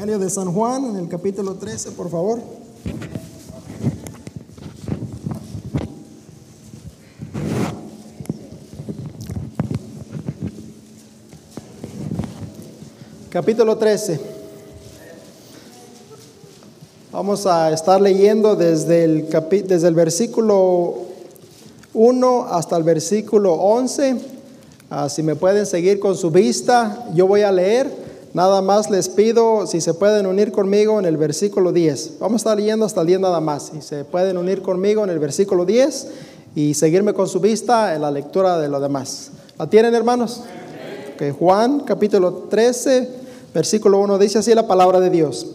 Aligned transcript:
De 0.00 0.30
San 0.30 0.50
Juan, 0.54 0.86
en 0.86 0.96
el 0.96 1.08
capítulo 1.08 1.56
13, 1.56 1.90
por 1.90 2.10
favor. 2.10 2.40
Capítulo 13.28 13.76
13. 13.76 14.18
Vamos 17.12 17.44
a 17.44 17.70
estar 17.70 18.00
leyendo 18.00 18.56
desde 18.56 19.04
el, 19.04 19.28
desde 19.28 19.86
el 19.86 19.94
versículo 19.94 20.94
1 21.92 22.46
hasta 22.48 22.78
el 22.78 22.84
versículo 22.84 23.52
11. 23.52 24.16
Ah, 24.88 25.10
si 25.10 25.22
me 25.22 25.36
pueden 25.36 25.66
seguir 25.66 26.00
con 26.00 26.16
su 26.16 26.30
vista, 26.30 27.06
yo 27.14 27.26
voy 27.26 27.42
a 27.42 27.52
leer. 27.52 27.99
Nada 28.32 28.62
más 28.62 28.90
les 28.90 29.08
pido 29.08 29.66
si 29.66 29.80
se 29.80 29.92
pueden 29.92 30.26
unir 30.26 30.52
conmigo 30.52 31.00
en 31.00 31.04
el 31.04 31.16
versículo 31.16 31.72
10. 31.72 32.18
Vamos 32.20 32.34
a 32.34 32.36
estar 32.36 32.56
leyendo 32.56 32.86
hasta 32.86 33.00
el 33.00 33.08
10 33.08 33.20
nada 33.20 33.40
más. 33.40 33.72
Si 33.72 33.82
se 33.82 34.04
pueden 34.04 34.38
unir 34.38 34.62
conmigo 34.62 35.02
en 35.02 35.10
el 35.10 35.18
versículo 35.18 35.64
10 35.64 36.08
y 36.54 36.74
seguirme 36.74 37.12
con 37.12 37.26
su 37.26 37.40
vista 37.40 37.92
en 37.94 38.02
la 38.02 38.10
lectura 38.12 38.58
de 38.58 38.68
lo 38.68 38.78
demás. 38.78 39.30
¿La 39.58 39.68
tienen, 39.68 39.94
hermanos? 39.96 40.42
Juan 41.38 41.80
capítulo 41.80 42.46
13, 42.48 43.08
versículo 43.52 43.98
1 43.98 44.16
dice 44.18 44.38
así 44.38 44.54
la 44.54 44.66
palabra 44.66 45.00
de 45.00 45.10
Dios. 45.10 45.46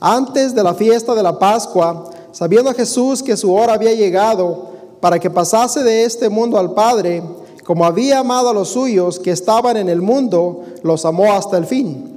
Antes 0.00 0.54
de 0.54 0.62
la 0.62 0.74
fiesta 0.74 1.14
de 1.14 1.22
la 1.22 1.38
Pascua, 1.38 2.10
sabiendo 2.32 2.74
Jesús 2.74 3.22
que 3.22 3.36
su 3.36 3.54
hora 3.54 3.74
había 3.74 3.94
llegado 3.94 4.72
para 5.00 5.18
que 5.18 5.30
pasase 5.30 5.82
de 5.84 6.04
este 6.04 6.28
mundo 6.28 6.58
al 6.58 6.74
Padre, 6.74 7.22
como 7.64 7.86
había 7.86 8.18
amado 8.18 8.50
a 8.50 8.52
los 8.52 8.68
suyos 8.68 9.18
que 9.18 9.30
estaban 9.30 9.76
en 9.76 9.88
el 9.88 10.02
mundo, 10.02 10.64
los 10.82 11.04
amó 11.04 11.32
hasta 11.32 11.56
el 11.56 11.66
fin. 11.66 12.15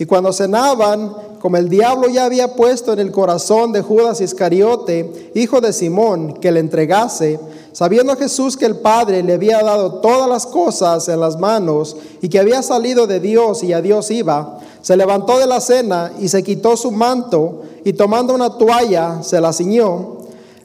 Y 0.00 0.06
cuando 0.06 0.32
cenaban, 0.32 1.14
como 1.42 1.58
el 1.58 1.68
diablo 1.68 2.08
ya 2.08 2.24
había 2.24 2.54
puesto 2.54 2.94
en 2.94 3.00
el 3.00 3.12
corazón 3.12 3.70
de 3.70 3.82
Judas 3.82 4.22
Iscariote, 4.22 5.30
hijo 5.34 5.60
de 5.60 5.74
Simón, 5.74 6.38
que 6.40 6.50
le 6.50 6.60
entregase, 6.60 7.38
sabiendo 7.72 8.16
Jesús 8.16 8.56
que 8.56 8.64
el 8.64 8.76
Padre 8.76 9.22
le 9.22 9.34
había 9.34 9.60
dado 9.60 10.00
todas 10.00 10.26
las 10.26 10.46
cosas 10.46 11.06
en 11.10 11.20
las 11.20 11.38
manos 11.38 11.98
y 12.22 12.30
que 12.30 12.38
había 12.38 12.62
salido 12.62 13.06
de 13.06 13.20
Dios 13.20 13.62
y 13.62 13.74
a 13.74 13.82
Dios 13.82 14.10
iba, 14.10 14.58
se 14.80 14.96
levantó 14.96 15.38
de 15.38 15.46
la 15.46 15.60
cena 15.60 16.12
y 16.18 16.28
se 16.28 16.42
quitó 16.42 16.78
su 16.78 16.90
manto 16.92 17.60
y 17.84 17.92
tomando 17.92 18.34
una 18.34 18.56
toalla 18.56 19.22
se 19.22 19.38
la 19.38 19.52
ciñó. 19.52 20.16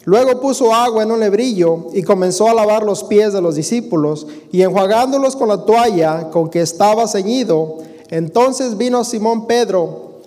Luego 0.05 0.39
puso 0.39 0.73
agua 0.73 1.03
en 1.03 1.11
un 1.11 1.19
lebrillo 1.19 1.88
y 1.93 2.03
comenzó 2.03 2.47
a 2.47 2.53
lavar 2.53 2.83
los 2.83 3.03
pies 3.03 3.33
de 3.33 3.41
los 3.41 3.55
discípulos 3.55 4.27
y 4.53 4.61
enjuagándolos 4.61 5.35
con 5.35 5.49
la 5.49 5.65
toalla 5.65 6.29
con 6.29 6.49
que 6.49 6.61
estaba 6.61 7.05
ceñido, 7.05 7.79
entonces 8.16 8.77
vino 8.77 9.03
Simón 9.03 9.45
Pedro 9.45 10.21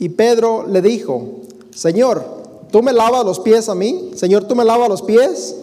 y 0.00 0.08
Pedro 0.08 0.66
le 0.66 0.82
dijo, 0.82 1.22
Señor, 1.70 2.24
¿tú 2.72 2.82
me 2.82 2.92
lavas 2.92 3.24
los 3.24 3.38
pies 3.38 3.68
a 3.68 3.76
mí? 3.76 4.10
Señor, 4.16 4.44
¿tú 4.44 4.56
me 4.56 4.64
lavas 4.64 4.88
los 4.88 5.02
pies? 5.02 5.54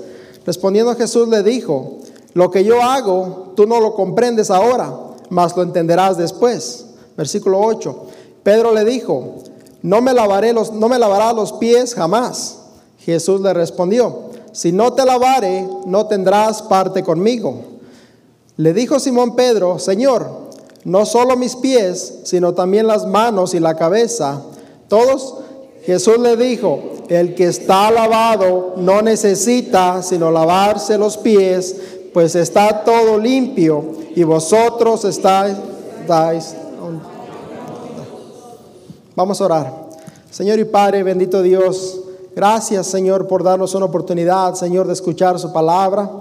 Respondiendo 0.46 0.96
Jesús 0.96 1.28
le 1.28 1.44
dijo, 1.44 1.98
lo 2.34 2.52
que 2.52 2.64
yo 2.64 2.82
hago, 2.82 3.52
tú 3.58 3.68
no 3.68 3.82
lo 3.82 3.96
comprendes 3.96 4.50
ahora, 4.50 4.94
mas 5.30 5.58
lo 5.58 5.64
entenderás 5.64 6.18
después. 6.18 6.86
Versículo 7.18 7.60
8. 7.60 8.06
Pedro 8.42 8.74
le 8.74 8.86
dijo, 8.86 9.36
no 9.82 10.02
me, 10.02 10.14
lavaré 10.14 10.54
los, 10.54 10.72
no 10.72 10.88
me 10.88 10.98
lavarás 10.98 11.36
los 11.36 11.52
pies 11.52 11.96
jamás. 11.96 12.60
Jesús 13.00 13.42
le 13.42 13.54
respondió, 13.54 14.30
si 14.54 14.72
no 14.72 14.94
te 14.94 15.04
lavare, 15.04 15.68
no 15.86 16.08
tendrás 16.08 16.62
parte 16.62 17.04
conmigo. 17.04 17.60
Le 18.56 18.72
dijo 18.74 19.02
Simón 19.02 19.36
Pedro, 19.36 19.80
Señor, 19.80 20.45
no 20.86 21.06
solo 21.06 21.36
mis 21.36 21.56
pies, 21.56 22.20
sino 22.24 22.54
también 22.54 22.88
las 22.88 23.06
manos 23.08 23.54
y 23.56 23.60
la 23.60 23.76
cabeza. 23.76 24.42
Todos, 24.88 25.40
Jesús 25.84 26.20
le 26.20 26.38
dijo, 26.38 26.80
el 27.10 27.34
que 27.34 27.48
está 27.48 27.92
lavado 27.92 28.76
no 28.78 29.02
necesita 29.02 30.02
sino 30.04 30.32
lavarse 30.32 30.98
los 30.98 31.18
pies, 31.18 31.76
pues 32.14 32.36
está 32.36 32.84
todo 32.86 33.18
limpio 33.18 33.84
y 34.16 34.24
vosotros 34.24 35.04
estáis... 35.06 35.58
Vamos 39.16 39.42
a 39.42 39.46
orar. 39.46 39.74
Señor 40.30 40.60
y 40.60 40.66
Padre, 40.66 41.02
bendito 41.02 41.42
Dios, 41.42 42.02
gracias 42.36 42.86
Señor 42.86 43.28
por 43.28 43.44
darnos 43.44 43.74
una 43.74 43.86
oportunidad, 43.86 44.54
Señor, 44.54 44.86
de 44.86 44.94
escuchar 44.94 45.40
su 45.40 45.52
palabra. 45.52 46.12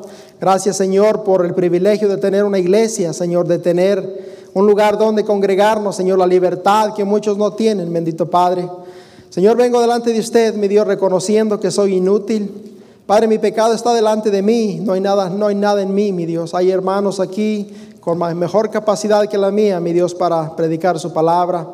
Gracias 0.41 0.77
Señor 0.77 1.23
por 1.23 1.45
el 1.45 1.55
privilegio 1.55 2.09
de 2.09 2.17
tener 2.17 2.45
una 2.45 2.59
iglesia, 2.59 3.13
Señor, 3.13 3.47
de 3.47 3.59
tener 3.59 4.24
un 4.55 4.67
lugar 4.67 4.97
donde 4.97 5.25
congregarnos, 5.25 5.97
Señor, 5.97 6.19
la 6.19 6.27
libertad 6.27 6.95
que 6.95 7.05
muchos 7.05 7.37
no 7.37 7.53
tienen, 7.53 7.93
bendito 7.93 8.31
Padre. 8.31 8.69
Señor, 9.29 9.57
vengo 9.57 9.81
delante 9.81 10.13
de 10.13 10.21
usted, 10.21 10.55
mi 10.55 10.69
Dios, 10.69 10.87
reconociendo 10.87 11.59
que 11.59 11.73
soy 11.73 11.97
inútil. 11.97 12.73
Padre, 13.05 13.27
mi 13.27 13.39
pecado 13.39 13.75
está 13.75 13.93
delante 13.93 14.31
de 14.31 14.43
mí, 14.43 14.79
no 14.81 14.93
hay 14.93 15.01
nada, 15.01 15.29
no 15.29 15.49
hay 15.49 15.57
nada 15.57 15.83
en 15.83 15.93
mí, 15.93 16.13
mi 16.13 16.25
Dios. 16.25 16.55
Hay 16.55 16.71
hermanos 16.71 17.19
aquí 17.19 17.69
con 18.01 18.19
mejor 18.39 18.71
capacidad 18.71 19.27
que 19.29 19.37
la 19.37 19.51
mía, 19.51 19.81
mi 19.81 19.93
Dios, 19.93 20.15
para 20.15 20.55
predicar 20.55 21.01
su 21.01 21.13
palabra. 21.13 21.67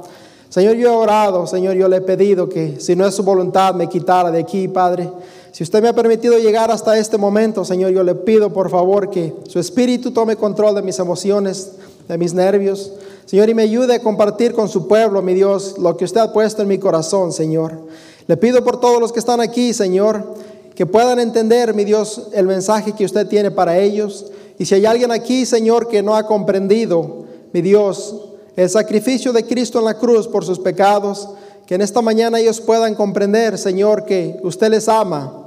Señor, 0.48 0.76
yo 0.76 0.88
he 0.88 0.96
orado, 0.96 1.46
Señor, 1.46 1.74
yo 1.74 1.86
le 1.86 1.98
he 1.98 2.00
pedido 2.00 2.48
que 2.48 2.80
si 2.80 2.96
no 2.96 3.06
es 3.06 3.14
su 3.14 3.22
voluntad 3.22 3.74
me 3.74 3.88
quitara 3.88 4.30
de 4.30 4.40
aquí, 4.40 4.66
Padre. 4.68 5.10
Si 5.52 5.62
usted 5.62 5.82
me 5.82 5.88
ha 5.88 5.92
permitido 5.92 6.38
llegar 6.38 6.70
hasta 6.70 6.96
este 6.98 7.18
momento, 7.18 7.64
Señor, 7.64 7.90
yo 7.90 8.02
le 8.02 8.14
pido 8.14 8.52
por 8.52 8.70
favor 8.70 9.10
que 9.10 9.34
su 9.48 9.58
espíritu 9.58 10.12
tome 10.12 10.36
control 10.36 10.74
de 10.74 10.82
mis 10.82 10.98
emociones, 10.98 11.72
de 12.10 12.18
mis 12.18 12.34
nervios. 12.34 12.92
Señor, 13.24 13.48
y 13.48 13.54
me 13.54 13.62
ayude 13.62 13.94
a 13.94 14.02
compartir 14.02 14.52
con 14.52 14.68
su 14.68 14.88
pueblo, 14.88 15.22
mi 15.22 15.34
Dios, 15.34 15.76
lo 15.78 15.96
que 15.96 16.04
usted 16.04 16.20
ha 16.20 16.32
puesto 16.32 16.62
en 16.62 16.68
mi 16.68 16.78
corazón, 16.78 17.32
Señor. 17.32 17.78
Le 18.26 18.36
pido 18.36 18.64
por 18.64 18.80
todos 18.80 19.00
los 19.00 19.12
que 19.12 19.20
están 19.20 19.40
aquí, 19.40 19.72
Señor, 19.72 20.34
que 20.74 20.86
puedan 20.86 21.20
entender, 21.20 21.72
mi 21.74 21.84
Dios, 21.84 22.28
el 22.32 22.46
mensaje 22.46 22.92
que 22.92 23.04
usted 23.04 23.28
tiene 23.28 23.50
para 23.50 23.78
ellos. 23.78 24.26
Y 24.58 24.64
si 24.64 24.74
hay 24.74 24.86
alguien 24.86 25.12
aquí, 25.12 25.46
Señor, 25.46 25.88
que 25.88 26.02
no 26.02 26.16
ha 26.16 26.26
comprendido, 26.26 27.24
mi 27.52 27.62
Dios, 27.62 28.16
el 28.56 28.68
sacrificio 28.68 29.32
de 29.32 29.46
Cristo 29.46 29.78
en 29.78 29.84
la 29.84 29.94
cruz 29.94 30.26
por 30.26 30.44
sus 30.44 30.58
pecados, 30.58 31.28
que 31.66 31.76
en 31.76 31.82
esta 31.82 32.02
mañana 32.02 32.40
ellos 32.40 32.60
puedan 32.60 32.96
comprender, 32.96 33.56
Señor, 33.56 34.04
que 34.04 34.40
usted 34.42 34.70
les 34.70 34.88
ama 34.88 35.46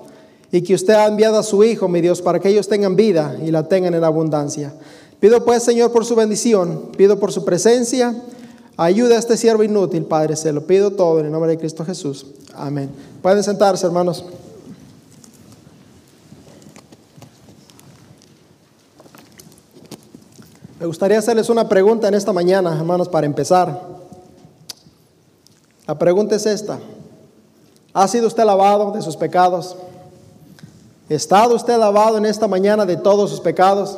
y 0.52 0.62
que 0.62 0.76
usted 0.76 0.94
ha 0.94 1.08
enviado 1.08 1.38
a 1.38 1.44
su 1.44 1.64
Hijo, 1.64 1.90
mi 1.90 2.00
Dios, 2.00 2.22
para 2.22 2.40
que 2.40 2.48
ellos 2.48 2.70
tengan 2.70 2.96
vida 2.96 3.36
y 3.44 3.52
la 3.52 3.68
tengan 3.68 3.94
en 3.94 4.04
abundancia. 4.04 4.74
Pido 5.24 5.46
pues, 5.46 5.64
Señor, 5.64 5.90
por 5.94 6.04
su 6.04 6.18
bendición, 6.18 6.92
pido 6.98 7.18
por 7.18 7.32
su 7.32 7.46
presencia. 7.46 8.14
Ayuda 8.76 9.16
a 9.16 9.20
este 9.20 9.38
siervo 9.38 9.64
inútil, 9.64 10.04
Padre, 10.04 10.36
se 10.36 10.52
lo 10.52 10.68
pido 10.68 10.92
todo 10.92 11.22
en 11.22 11.28
el 11.28 11.32
nombre 11.32 11.50
de 11.52 11.58
Cristo 11.58 11.86
Jesús. 11.86 12.26
Amén. 12.54 12.92
Pueden 13.22 13.42
sentarse, 13.42 13.86
hermanos. 13.86 14.26
Me 20.78 20.88
gustaría 20.88 21.20
hacerles 21.20 21.48
una 21.48 21.70
pregunta 21.70 22.10
en 22.10 22.16
esta 22.16 22.34
mañana, 22.34 22.78
hermanos, 22.78 23.08
para 23.08 23.26
empezar. 23.26 23.82
La 25.88 25.98
pregunta 25.98 26.36
es 26.36 26.46
esta. 26.46 26.80
¿Ha 27.94 28.10
sido 28.10 28.28
usted 28.28 28.44
lavado 28.44 28.92
de 28.92 29.02
sus 29.02 29.16
pecados? 29.16 29.78
¿Ha 31.10 31.14
estado 31.14 31.56
usted 31.56 31.78
lavado 31.78 32.18
en 32.18 32.26
esta 32.26 32.46
mañana 32.46 32.86
de 32.86 32.98
todos 32.98 33.30
sus 33.30 33.40
pecados? 33.40 33.98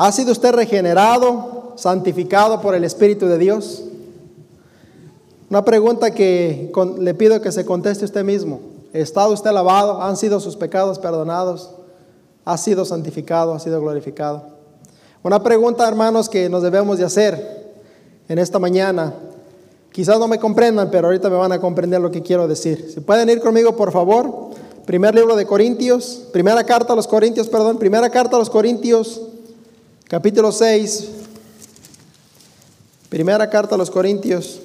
¿Ha 0.00 0.12
sido 0.12 0.30
usted 0.30 0.52
regenerado, 0.52 1.72
santificado 1.74 2.60
por 2.60 2.76
el 2.76 2.84
Espíritu 2.84 3.26
de 3.26 3.36
Dios? 3.36 3.82
Una 5.50 5.64
pregunta 5.64 6.12
que 6.12 6.72
le 7.00 7.14
pido 7.14 7.40
que 7.40 7.50
se 7.50 7.66
conteste 7.66 8.04
usted 8.04 8.22
mismo. 8.22 8.60
¿Ha 8.94 8.98
estado 8.98 9.32
usted 9.32 9.50
lavado? 9.50 10.00
¿Han 10.00 10.16
sido 10.16 10.38
sus 10.38 10.54
pecados 10.54 11.00
perdonados? 11.00 11.70
¿Ha 12.44 12.56
sido 12.58 12.84
santificado? 12.84 13.54
¿Ha 13.54 13.58
sido 13.58 13.80
glorificado? 13.80 14.44
Una 15.24 15.42
pregunta, 15.42 15.88
hermanos, 15.88 16.28
que 16.28 16.48
nos 16.48 16.62
debemos 16.62 16.98
de 16.98 17.04
hacer 17.04 17.74
en 18.28 18.38
esta 18.38 18.60
mañana. 18.60 19.12
Quizás 19.90 20.20
no 20.20 20.28
me 20.28 20.38
comprendan, 20.38 20.92
pero 20.92 21.08
ahorita 21.08 21.28
me 21.28 21.36
van 21.38 21.50
a 21.50 21.60
comprender 21.60 22.00
lo 22.00 22.12
que 22.12 22.22
quiero 22.22 22.46
decir. 22.46 22.88
Si 22.94 23.00
pueden 23.00 23.28
ir 23.30 23.40
conmigo, 23.40 23.74
por 23.74 23.90
favor. 23.90 24.50
Primer 24.86 25.16
libro 25.16 25.34
de 25.34 25.44
Corintios, 25.44 26.22
primera 26.32 26.62
carta 26.62 26.92
a 26.92 26.96
los 26.96 27.08
Corintios, 27.08 27.48
perdón, 27.48 27.78
primera 27.78 28.08
carta 28.10 28.36
a 28.36 28.38
los 28.38 28.48
Corintios, 28.48 29.22
capítulo 30.08 30.50
6, 30.50 31.08
primera 33.10 33.50
carta 33.50 33.74
a 33.74 33.78
los 33.78 33.90
Corintios, 33.90 34.58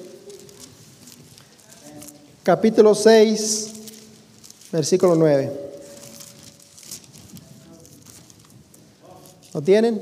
capítulo 2.42 2.94
6, 2.94 3.72
versículo 4.72 5.14
9. 5.14 5.52
¿Lo 9.52 9.60
tienen? 9.60 10.00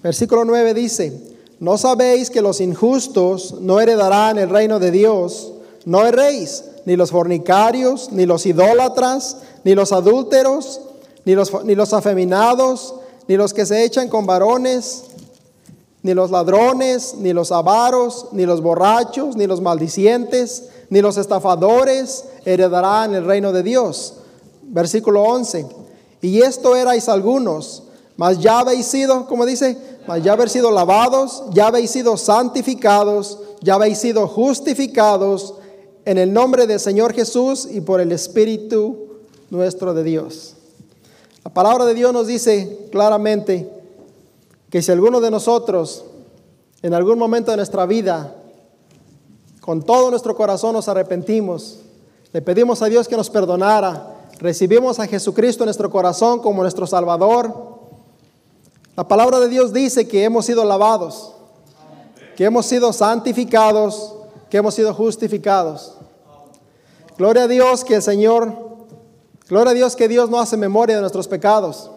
Versículo 0.00 0.44
9 0.44 0.74
dice, 0.74 1.12
¿no 1.58 1.76
sabéis 1.76 2.30
que 2.30 2.40
los 2.40 2.60
injustos 2.60 3.56
no 3.60 3.80
heredarán 3.80 4.38
el 4.38 4.48
reino 4.48 4.78
de 4.78 4.92
Dios? 4.92 5.52
No 5.84 6.06
erréis, 6.06 6.64
ni 6.84 6.94
los 6.94 7.10
fornicarios, 7.10 8.12
ni 8.12 8.26
los 8.26 8.46
idólatras, 8.46 9.38
ni 9.64 9.74
los 9.74 9.90
adúlteros, 9.90 10.80
ni 11.24 11.34
los, 11.34 11.64
ni 11.64 11.74
los 11.74 11.92
afeminados, 11.92 12.94
ni 13.30 13.36
los 13.36 13.54
que 13.54 13.64
se 13.64 13.84
echan 13.84 14.08
con 14.08 14.26
varones, 14.26 15.04
ni 16.02 16.14
los 16.14 16.32
ladrones, 16.32 17.14
ni 17.16 17.32
los 17.32 17.52
avaros, 17.52 18.26
ni 18.32 18.44
los 18.44 18.60
borrachos, 18.60 19.36
ni 19.36 19.46
los 19.46 19.60
maldicientes, 19.60 20.64
ni 20.88 21.00
los 21.00 21.16
estafadores 21.16 22.24
heredarán 22.44 23.14
el 23.14 23.24
reino 23.24 23.52
de 23.52 23.62
Dios. 23.62 24.14
Versículo 24.64 25.22
11. 25.22 25.64
Y 26.22 26.40
esto 26.42 26.74
erais 26.74 27.08
algunos, 27.08 27.84
mas 28.16 28.40
ya 28.40 28.58
habéis 28.58 28.86
sido, 28.86 29.28
como 29.28 29.46
dice, 29.46 29.78
mas 30.08 30.24
ya 30.24 30.32
habéis 30.32 30.50
sido 30.50 30.72
lavados, 30.72 31.44
ya 31.52 31.68
habéis 31.68 31.92
sido 31.92 32.16
santificados, 32.16 33.38
ya 33.60 33.74
habéis 33.74 33.98
sido 33.98 34.26
justificados 34.26 35.54
en 36.04 36.18
el 36.18 36.32
nombre 36.32 36.66
del 36.66 36.80
Señor 36.80 37.14
Jesús 37.14 37.68
y 37.70 37.80
por 37.80 38.00
el 38.00 38.10
Espíritu 38.10 39.20
nuestro 39.50 39.94
de 39.94 40.02
Dios. 40.02 40.56
La 41.44 41.52
palabra 41.52 41.86
de 41.86 41.94
Dios 41.94 42.12
nos 42.12 42.26
dice 42.26 42.88
claramente 42.90 43.70
que 44.68 44.82
si 44.82 44.92
alguno 44.92 45.20
de 45.20 45.30
nosotros 45.30 46.04
en 46.82 46.94
algún 46.94 47.18
momento 47.18 47.50
de 47.50 47.56
nuestra 47.56 47.86
vida, 47.86 48.34
con 49.60 49.82
todo 49.82 50.10
nuestro 50.10 50.34
corazón 50.34 50.74
nos 50.74 50.88
arrepentimos, 50.88 51.80
le 52.32 52.42
pedimos 52.42 52.82
a 52.82 52.86
Dios 52.86 53.08
que 53.08 53.16
nos 53.16 53.30
perdonara, 53.30 54.28
recibimos 54.38 54.98
a 54.98 55.06
Jesucristo 55.06 55.64
en 55.64 55.66
nuestro 55.66 55.90
corazón 55.90 56.40
como 56.40 56.62
nuestro 56.62 56.86
Salvador, 56.86 57.70
la 58.96 59.08
palabra 59.08 59.40
de 59.40 59.48
Dios 59.48 59.72
dice 59.72 60.06
que 60.06 60.24
hemos 60.24 60.44
sido 60.44 60.64
lavados, 60.64 61.32
que 62.36 62.44
hemos 62.44 62.66
sido 62.66 62.92
santificados, 62.92 64.14
que 64.50 64.58
hemos 64.58 64.74
sido 64.74 64.92
justificados. 64.92 65.94
Gloria 67.16 67.44
a 67.44 67.48
Dios 67.48 67.84
que 67.84 67.94
el 67.94 68.02
Señor, 68.02 68.69
gloria 69.50 69.72
a 69.72 69.74
Dios 69.74 69.96
que 69.96 70.08
Dios 70.08 70.30
no 70.30 70.40
hace 70.40 70.56
memoria 70.56 70.94
de 70.94 71.00
nuestros 71.02 71.28
pecados. 71.28 71.90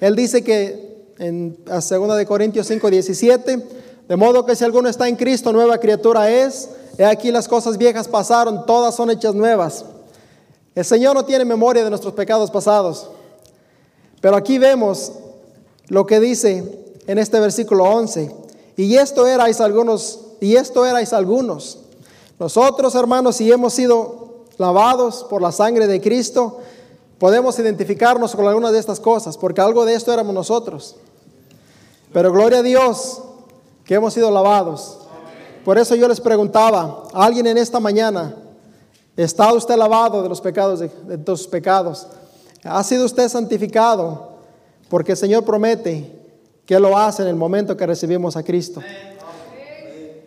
Él 0.00 0.16
dice 0.16 0.42
que 0.42 1.14
en 1.18 1.56
2 1.64 2.16
de 2.16 2.26
Corintios 2.26 2.66
5, 2.66 2.90
17. 2.90 3.68
De 4.08 4.16
modo 4.16 4.44
que 4.44 4.56
si 4.56 4.64
alguno 4.64 4.88
está 4.88 5.06
en 5.08 5.16
Cristo, 5.16 5.52
nueva 5.52 5.78
criatura 5.78 6.30
es. 6.30 6.70
He 6.98 7.04
aquí 7.04 7.30
las 7.30 7.46
cosas 7.46 7.78
viejas 7.78 8.08
pasaron, 8.08 8.66
todas 8.66 8.94
son 8.94 9.10
hechas 9.10 9.34
nuevas. 9.34 9.84
El 10.74 10.84
Señor 10.84 11.14
no 11.14 11.24
tiene 11.24 11.44
memoria 11.44 11.84
de 11.84 11.90
nuestros 11.90 12.14
pecados 12.14 12.50
pasados. 12.50 13.08
Pero 14.20 14.36
aquí 14.36 14.58
vemos 14.58 15.12
lo 15.88 16.06
que 16.06 16.20
dice 16.20 16.86
en 17.06 17.18
este 17.18 17.38
versículo 17.38 17.84
11. 17.84 18.34
Y 18.76 18.96
esto 18.96 19.26
erais 19.26 19.60
algunos, 19.60 20.20
y 20.40 20.56
esto 20.56 20.86
erais 20.86 21.12
algunos. 21.12 21.78
Nosotros, 22.38 22.94
hermanos, 22.94 23.36
si 23.36 23.52
hemos 23.52 23.74
sido 23.74 24.31
lavados 24.62 25.26
por 25.28 25.42
la 25.42 25.52
sangre 25.52 25.86
de 25.86 26.00
Cristo, 26.00 26.60
podemos 27.18 27.58
identificarnos 27.58 28.34
con 28.34 28.46
algunas 28.46 28.72
de 28.72 28.78
estas 28.78 28.98
cosas, 28.98 29.36
porque 29.36 29.60
algo 29.60 29.84
de 29.84 29.94
esto 29.94 30.12
éramos 30.12 30.34
nosotros. 30.34 30.96
Pero 32.12 32.32
gloria 32.32 32.60
a 32.60 32.62
Dios 32.62 33.22
que 33.84 33.94
hemos 33.94 34.14
sido 34.14 34.30
lavados. 34.30 34.98
Por 35.64 35.78
eso 35.78 35.94
yo 35.94 36.08
les 36.08 36.20
preguntaba, 36.20 37.04
¿a 37.12 37.24
alguien 37.24 37.46
en 37.46 37.58
esta 37.58 37.78
mañana, 37.78 38.34
¿está 39.16 39.52
usted 39.52 39.76
lavado 39.76 40.22
de 40.22 40.28
los 40.28 40.40
pecados, 40.40 40.80
de, 40.80 40.88
de 40.88 41.18
tus 41.18 41.46
pecados? 41.46 42.06
¿Ha 42.64 42.82
sido 42.82 43.04
usted 43.04 43.28
santificado? 43.28 44.32
Porque 44.88 45.12
el 45.12 45.18
Señor 45.18 45.44
promete 45.44 46.22
que 46.66 46.78
lo 46.78 46.96
hace 46.96 47.22
en 47.22 47.28
el 47.28 47.36
momento 47.36 47.76
que 47.76 47.86
recibimos 47.86 48.36
a 48.36 48.42
Cristo. 48.42 48.80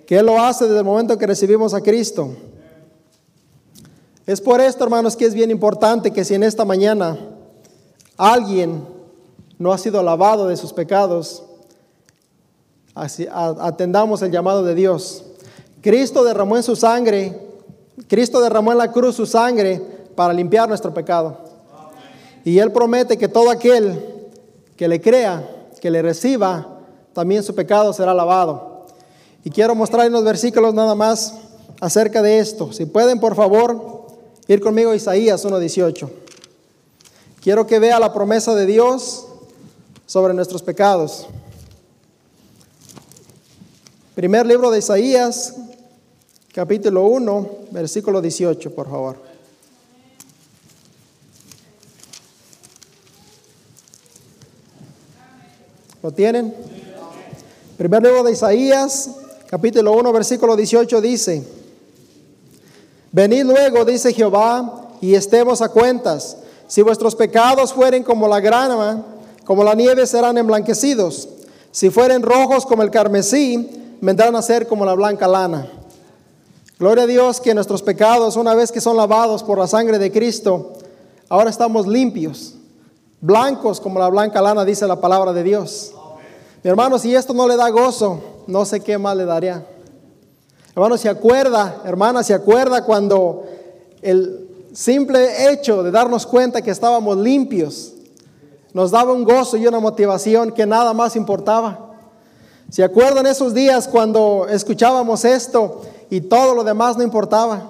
Que 0.06 0.22
lo 0.22 0.40
hace 0.40 0.66
desde 0.66 0.80
el 0.80 0.86
momento 0.86 1.18
que 1.18 1.28
recibimos 1.28 1.74
a 1.74 1.82
Cristo. 1.82 2.34
Es 4.26 4.42
por 4.42 4.60
esto, 4.60 4.84
hermanos, 4.84 5.16
que 5.16 5.26
es 5.26 5.36
bien 5.36 5.52
importante 5.52 6.12
que 6.12 6.26
si 6.26 6.34
en 6.34 6.42
esta 6.42 6.66
mañana 6.66 7.16
alguien 8.18 8.84
no 9.60 9.72
ha 9.72 9.78
sido 9.78 10.02
lavado 10.02 10.48
de 10.48 10.58
sus 10.58 10.74
pecados, 10.74 11.44
atendamos 12.96 14.24
el 14.24 14.32
llamado 14.32 14.64
de 14.64 14.74
Dios. 14.74 15.24
Cristo 15.82 16.24
derramó 16.24 16.58
en 16.58 16.64
su 16.64 16.76
sangre, 16.76 17.40
Cristo 18.08 18.42
derramó 18.42 18.72
en 18.72 18.80
la 18.80 18.92
cruz 18.92 19.16
su 19.16 19.28
sangre 19.28 19.80
para 20.16 20.34
limpiar 20.34 20.68
nuestro 20.68 20.92
pecado. 20.92 21.38
Y 22.44 22.58
Él 22.58 22.72
promete 22.72 23.18
que 23.18 23.28
todo 23.28 23.52
aquel 23.52 24.02
que 24.76 24.88
le 24.88 25.02
crea, 25.02 25.48
que 25.80 25.92
le 25.92 26.02
reciba, 26.02 26.80
también 27.14 27.44
su 27.44 27.54
pecado 27.54 27.94
será 27.94 28.14
lavado. 28.14 28.86
Y 29.44 29.52
quiero 29.52 29.76
mostrar 29.76 30.10
unos 30.10 30.24
versículos 30.24 30.74
nada 30.74 30.96
más 30.96 31.36
acerca 31.80 32.24
de 32.24 32.40
esto. 32.40 32.74
Si 32.74 32.88
pueden, 32.88 33.20
por 33.20 33.36
favor, 33.36 33.95
ir 34.48 34.62
conmigo 34.62 34.92
a 34.92 34.96
Isaías 34.96 35.46
1.18. 35.46 36.10
Quiero 37.42 37.68
que 37.68 37.80
vea 37.80 38.00
la 38.00 38.14
promesa 38.14 38.56
de 38.56 38.66
Dios 38.66 39.26
sobre 40.06 40.34
nuestros 40.34 40.62
pecados. 40.62 41.28
Primer 44.16 44.46
libro 44.46 44.72
de 44.72 44.80
Isaías, 44.80 45.56
capítulo 46.54 47.06
1, 47.06 47.50
versículo 47.72 48.22
18, 48.22 48.74
por 48.74 48.90
favor. 48.90 49.18
¿Lo 56.02 56.12
tienen? 56.12 56.56
Primer 57.78 58.04
libro 58.04 58.24
de 58.24 58.32
Isaías, 58.32 59.10
capítulo 59.50 59.92
1, 59.94 60.14
versículo 60.14 60.56
18 60.56 61.02
dice, 61.02 61.44
Venid 63.16 63.46
luego, 63.46 63.86
dice 63.86 64.12
Jehová, 64.12 64.90
y 65.00 65.16
estemos 65.16 65.62
a 65.62 65.70
cuentas. 65.70 66.36
Si 66.68 66.82
vuestros 66.82 67.16
pecados 67.16 67.72
fueren 67.72 68.04
como 68.04 68.28
la 68.28 68.42
grana, 68.42 69.06
como 69.46 69.64
la 69.64 69.74
nieve 69.74 70.06
serán 70.06 70.38
emblanquecidos. 70.38 71.30
Si 71.72 71.90
fueren 71.90 72.22
rojos 72.22 72.66
como 72.66 72.84
el 72.84 72.92
carmesí, 72.92 73.98
vendrán 74.02 74.36
a 74.36 74.42
ser 74.42 74.68
como 74.68 74.84
la 74.84 74.96
blanca 74.96 75.30
lana. 75.30 75.66
Gloria 76.78 77.06
a 77.06 77.08
Dios 77.08 77.40
que 77.40 77.56
nuestros 77.56 77.82
pecados, 77.82 78.36
una 78.36 78.54
vez 78.54 78.70
que 78.70 78.82
son 78.82 78.98
lavados 78.98 79.44
por 79.44 79.60
la 79.60 79.68
sangre 79.68 79.98
de 79.98 80.12
Cristo, 80.12 80.74
ahora 81.30 81.50
estamos 81.50 81.88
limpios, 81.88 82.56
blancos 83.22 83.80
como 83.80 83.98
la 83.98 84.10
blanca 84.10 84.42
lana, 84.42 84.66
dice 84.66 84.86
la 84.88 85.00
palabra 85.00 85.32
de 85.32 85.42
Dios. 85.42 85.94
Mi 86.62 86.70
hermano, 86.70 87.00
si 87.00 87.16
esto 87.16 87.34
no 87.34 87.48
le 87.48 87.56
da 87.56 87.70
gozo, 87.70 88.44
no 88.46 88.66
sé 88.66 88.82
qué 88.82 88.98
más 88.98 89.16
le 89.16 89.24
daría. 89.24 89.66
Hermano, 90.76 90.98
se 90.98 91.08
acuerda, 91.08 91.84
hermana, 91.86 92.22
se 92.22 92.34
acuerda 92.34 92.84
cuando 92.84 93.46
el 94.02 94.50
simple 94.74 95.50
hecho 95.50 95.84
de 95.84 95.90
darnos 95.90 96.28
cuenta 96.28 96.62
que 96.62 96.70
estábamos 96.70 97.16
limpios 97.16 97.94
nos 98.74 98.92
daba 98.92 99.14
un 99.14 99.24
gozo 99.24 99.56
y 99.56 99.66
una 99.66 99.80
motivación 99.80 100.52
que 100.52 100.66
nada 100.66 100.92
más 100.92 101.16
importaba. 101.16 101.94
¿Se 102.70 102.84
acuerdan 102.84 103.26
esos 103.26 103.54
días 103.54 103.88
cuando 103.88 104.48
escuchábamos 104.50 105.24
esto 105.24 105.82
y 106.10 106.20
todo 106.20 106.54
lo 106.54 106.66
demás 106.66 106.98
no 106.98 107.04
importaba? 107.04 107.70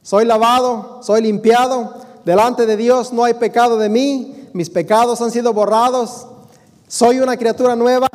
Soy 0.00 0.24
lavado, 0.24 1.00
soy 1.02 1.22
limpiado, 1.22 1.94
delante 2.24 2.64
de 2.64 2.76
Dios 2.76 3.12
no 3.12 3.24
hay 3.24 3.34
pecado 3.34 3.76
de 3.76 3.88
mí, 3.88 4.48
mis 4.52 4.70
pecados 4.70 5.20
han 5.20 5.32
sido 5.32 5.52
borrados, 5.52 6.28
soy 6.86 7.18
una 7.18 7.36
criatura 7.36 7.74
nueva. 7.74 8.06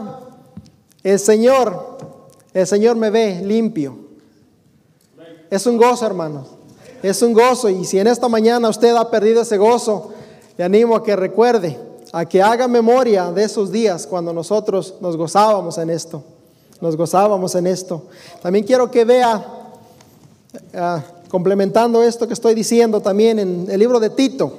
El 1.04 1.20
Señor, 1.20 1.98
el 2.54 2.66
Señor 2.66 2.96
me 2.96 3.10
ve 3.10 3.42
limpio. 3.44 4.05
Es 5.50 5.66
un 5.66 5.78
gozo, 5.78 6.06
hermanos. 6.06 6.48
Es 7.04 7.22
un 7.22 7.34
gozo. 7.34 7.70
Y 7.70 7.86
si 7.86 8.00
en 8.00 8.08
esta 8.08 8.28
mañana 8.28 8.70
usted 8.70 8.96
ha 8.96 9.10
perdido 9.10 9.42
ese 9.42 9.58
gozo, 9.58 10.12
le 10.58 10.64
animo 10.64 10.96
a 10.96 11.04
que 11.04 11.16
recuerde, 11.16 11.78
a 12.12 12.26
que 12.26 12.42
haga 12.42 12.68
memoria 12.68 13.32
de 13.32 13.44
esos 13.44 13.72
días 13.72 14.08
cuando 14.08 14.34
nosotros 14.34 14.96
nos 15.02 15.18
gozábamos 15.18 15.78
en 15.78 15.90
esto. 15.90 16.24
Nos 16.82 16.96
gozábamos 16.96 17.56
en 17.56 17.68
esto. 17.68 18.04
También 18.42 18.66
quiero 18.66 18.90
que 18.90 19.06
vea, 19.06 19.46
ah, 20.74 21.04
complementando 21.30 22.04
esto 22.04 22.28
que 22.28 22.34
estoy 22.34 22.54
diciendo 22.54 23.02
también 23.02 23.40
en 23.40 23.68
el 23.70 23.80
libro 23.80 24.00
de 24.00 24.10
Tito. 24.10 24.54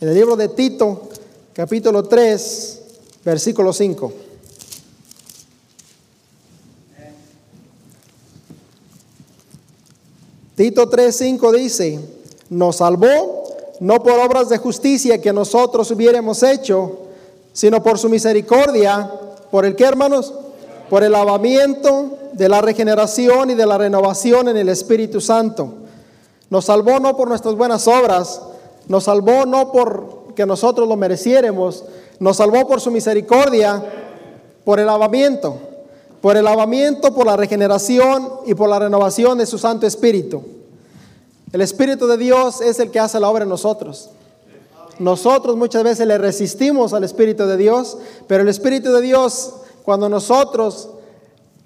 En 0.00 0.08
el 0.08 0.14
libro 0.14 0.36
de 0.36 0.48
Tito, 0.48 1.08
capítulo 1.52 2.04
3, 2.04 2.82
versículo 3.24 3.72
5. 3.72 4.27
Tito 10.58 10.90
3:5 10.90 11.52
dice, 11.52 12.00
nos 12.50 12.78
salvó 12.78 13.44
no 13.78 14.02
por 14.02 14.18
obras 14.18 14.48
de 14.48 14.58
justicia 14.58 15.20
que 15.20 15.32
nosotros 15.32 15.88
hubiéramos 15.92 16.42
hecho, 16.42 16.98
sino 17.52 17.80
por 17.80 17.96
su 17.96 18.08
misericordia, 18.08 19.08
por 19.52 19.64
el 19.64 19.76
que 19.76 19.84
hermanos, 19.84 20.34
por 20.90 21.04
el 21.04 21.12
lavamiento 21.12 22.10
de 22.32 22.48
la 22.48 22.60
regeneración 22.60 23.50
y 23.50 23.54
de 23.54 23.66
la 23.66 23.78
renovación 23.78 24.48
en 24.48 24.56
el 24.56 24.68
Espíritu 24.68 25.20
Santo. 25.20 25.74
Nos 26.50 26.64
salvó 26.64 26.98
no 26.98 27.16
por 27.16 27.28
nuestras 27.28 27.54
buenas 27.54 27.86
obras, 27.86 28.42
nos 28.88 29.04
salvó 29.04 29.46
no 29.46 29.70
por 29.70 30.34
que 30.34 30.44
nosotros 30.44 30.88
lo 30.88 30.96
mereciéramos, 30.96 31.84
nos 32.18 32.36
salvó 32.36 32.66
por 32.66 32.80
su 32.80 32.90
misericordia, 32.90 33.80
por 34.64 34.80
el 34.80 34.86
lavamiento 34.86 35.68
por 36.20 36.36
el 36.36 36.44
lavamiento, 36.44 37.14
por 37.14 37.26
la 37.26 37.36
regeneración 37.36 38.28
y 38.46 38.54
por 38.54 38.68
la 38.68 38.78
renovación 38.78 39.38
de 39.38 39.46
su 39.46 39.58
Santo 39.58 39.86
Espíritu. 39.86 40.42
El 41.52 41.60
Espíritu 41.60 42.06
de 42.06 42.16
Dios 42.18 42.60
es 42.60 42.78
el 42.80 42.90
que 42.90 43.00
hace 43.00 43.20
la 43.20 43.28
obra 43.28 43.44
en 43.44 43.48
nosotros. 43.48 44.10
Nosotros 44.98 45.56
muchas 45.56 45.84
veces 45.84 46.06
le 46.06 46.18
resistimos 46.18 46.92
al 46.92 47.04
Espíritu 47.04 47.46
de 47.46 47.56
Dios, 47.56 47.98
pero 48.26 48.42
el 48.42 48.48
Espíritu 48.48 48.92
de 48.92 49.00
Dios, 49.00 49.54
cuando 49.84 50.08
nosotros 50.08 50.90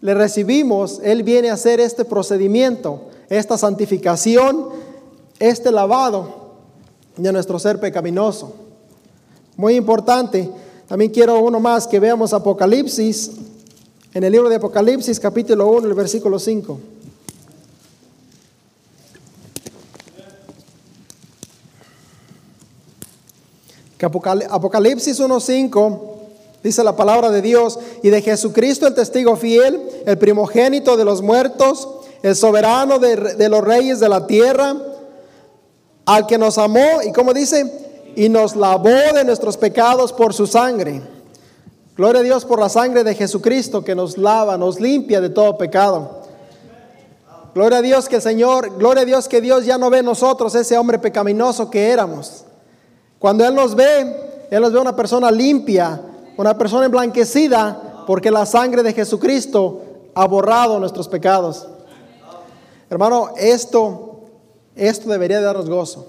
le 0.03 0.15
recibimos, 0.15 1.01
Él 1.03 1.23
viene 1.23 1.51
a 1.51 1.55
hacer 1.55 1.81
este 1.81 2.05
procedimiento, 2.05 3.05
esta 3.31 3.57
santificación, 3.57 4.69
este 5.39 5.73
lavado 5.73 6.43
de 7.17 7.33
nuestro 7.33 7.59
ser 7.59 7.81
pecaminoso. 7.81 8.53
Muy 9.57 9.77
importante. 9.77 10.51
También 10.87 11.11
quiero 11.11 11.41
uno 11.41 11.59
más 11.59 11.87
que 11.87 12.01
veamos 12.01 12.33
Apocalipsis, 12.33 13.31
en 14.15 14.25
el 14.25 14.33
libro 14.33 14.49
de 14.49 14.57
Apocalipsis 14.57 15.19
capítulo 15.19 15.69
1, 15.69 15.89
el 15.89 15.95
versículo 15.95 16.39
5. 16.39 16.81
Apocalipsis 24.51 25.21
1.5 25.21 26.01
dice 26.63 26.85
la 26.85 26.97
palabra 26.97 27.31
de 27.31 27.41
Dios, 27.41 27.79
y 28.03 28.11
de 28.11 28.21
Jesucristo 28.21 28.87
el 28.87 28.95
testigo 28.95 29.37
fiel, 29.37 29.81
el 30.07 30.19
primogénito 30.19 30.97
de 30.97 31.05
los 31.05 31.23
muertos, 31.23 31.89
el 32.23 32.37
soberano 32.37 32.99
de, 32.99 33.17
de 33.17 33.49
los 33.49 33.63
reyes 33.63 34.01
de 34.01 34.09
la 34.09 34.27
tierra, 34.27 34.77
al 36.05 36.27
que 36.27 36.39
nos 36.39 36.59
amó 36.59 37.03
y 37.07 37.13
como 37.13 37.33
dice, 37.33 38.13
y 38.15 38.29
nos 38.29 38.57
lavó 38.57 39.15
de 39.15 39.25
nuestros 39.25 39.57
pecados 39.57 40.13
por 40.13 40.35
su 40.35 40.47
sangre. 40.47 41.01
Gloria 41.97 42.21
a 42.21 42.25
Dios 42.25 42.45
por 42.45 42.59
la 42.59 42.69
sangre 42.69 43.05
de 43.05 43.15
Jesucristo 43.15 43.85
que 43.85 43.95
nos 43.95 44.17
lava, 44.17 44.57
nos 44.57 44.81
limpia 44.81 45.21
de 45.21 45.29
todo 45.29 45.59
pecado. 45.59 46.23
Gloria 47.55 47.79
a 47.79 47.83
Dios 47.83 48.09
que 48.09 48.17
el 48.17 48.23
Señor, 48.23 48.79
gloria 48.79 49.03
a 49.03 49.07
Dios 49.07 49.29
que 49.29 49.41
Dios 49.41 49.67
ya 49.67 49.77
no 49.77 49.91
ve 49.91 50.03
nosotros 50.03 50.55
ese 50.55 50.79
hombre 50.79 50.99
pecaminoso 50.99 51.71
que 51.71 51.91
éramos. 51.91 52.45
Cuando 53.19 53.47
Él 53.47 53.55
nos 53.55 53.75
ve, 53.75 54.47
Él 54.51 54.63
nos 54.63 54.73
ve 54.73 54.79
una 54.79 54.97
persona 54.97 55.31
limpia, 55.31 56.01
una 56.37 56.57
persona 56.57 56.87
emblanquecida, 56.87 58.05
porque 58.07 58.31
la 58.31 58.47
sangre 58.47 58.83
de 58.83 58.95
Jesucristo 58.95 59.83
ha 60.15 60.27
borrado 60.27 60.79
nuestros 60.79 61.09
pecados. 61.09 61.69
Hermano, 62.89 63.31
esto 63.37 64.13
esto 64.75 65.11
debería 65.11 65.41
darnos 65.41 65.69
gozo. 65.69 66.07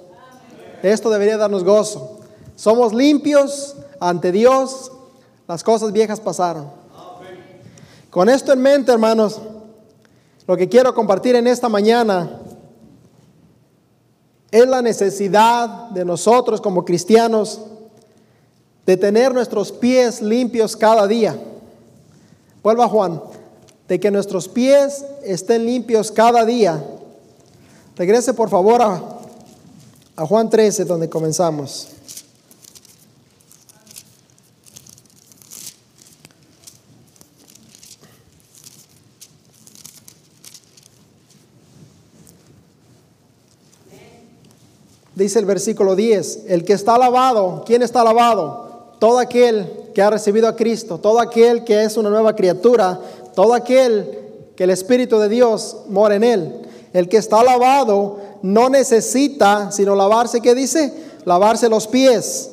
Esto 0.82 1.10
debería 1.10 1.38
darnos 1.38 1.64
gozo. 1.64 2.20
Somos 2.56 2.94
limpios 2.94 3.76
ante 4.00 4.32
Dios. 4.32 4.92
Las 5.54 5.64
cosas 5.64 5.92
viejas 5.92 6.20
pasaron. 6.20 6.66
Con 8.10 8.28
esto 8.28 8.52
en 8.54 8.60
mente, 8.60 8.92
hermanos, 8.92 9.40
lo 10.48 10.58
que 10.58 10.68
quiero 10.68 10.96
compartir 10.96 11.36
en 11.36 11.46
esta 11.46 11.70
mañana 11.70 12.40
es 14.50 14.68
la 14.68 14.82
necesidad 14.82 15.92
de 15.92 16.06
nosotros 16.06 16.60
como 16.60 16.84
cristianos 16.84 17.62
de 18.88 18.98
tener 18.98 19.32
nuestros 19.32 19.72
pies 19.72 20.24
limpios 20.24 20.76
cada 20.76 21.06
día. 21.06 21.40
Vuelva 22.64 22.90
Juan, 22.90 23.22
de 23.88 24.00
que 24.00 24.10
nuestros 24.10 24.48
pies 24.50 25.06
estén 25.24 25.68
limpios 25.68 26.12
cada 26.12 26.46
día 26.46 26.84
Regrese 27.96 28.34
por 28.34 28.50
favor 28.50 28.82
a, 28.82 29.04
a 30.16 30.26
Juan 30.26 30.50
13, 30.50 30.86
donde 30.86 31.08
comenzamos. 31.08 31.90
Dice 45.16 45.38
el 45.38 45.46
versículo 45.46 45.96
10, 45.96 46.46
el 46.48 46.66
que 46.66 46.74
está 46.74 46.98
lavado, 46.98 47.64
¿quién 47.66 47.84
está 47.84 48.04
lavado? 48.04 48.94
Todo 49.00 49.20
aquel 49.20 49.92
que 49.94 50.02
ha 50.02 50.10
recibido 50.10 50.48
a 50.48 50.56
Cristo, 50.56 50.98
todo 50.98 51.20
aquel 51.20 51.64
que 51.64 51.84
es 51.84 51.98
una 51.98 52.10
nueva 52.10 52.36
criatura, 52.36 53.00
todo 53.36 53.54
aquel 53.54 54.20
que 54.56 54.64
el 54.64 54.72
Espíritu 54.72 55.20
de 55.20 55.30
Dios 55.30 55.78
mora 55.88 56.16
en 56.16 56.24
él. 56.24 56.62
El 56.94 57.10
que 57.10 57.18
está 57.18 57.44
lavado 57.44 58.18
no 58.42 58.70
necesita 58.70 59.72
sino 59.72 59.96
lavarse, 59.96 60.42
¿qué 60.42 60.56
dice? 60.56 60.92
Lavarse 61.26 61.70
los 61.70 61.88
pies, 61.88 62.50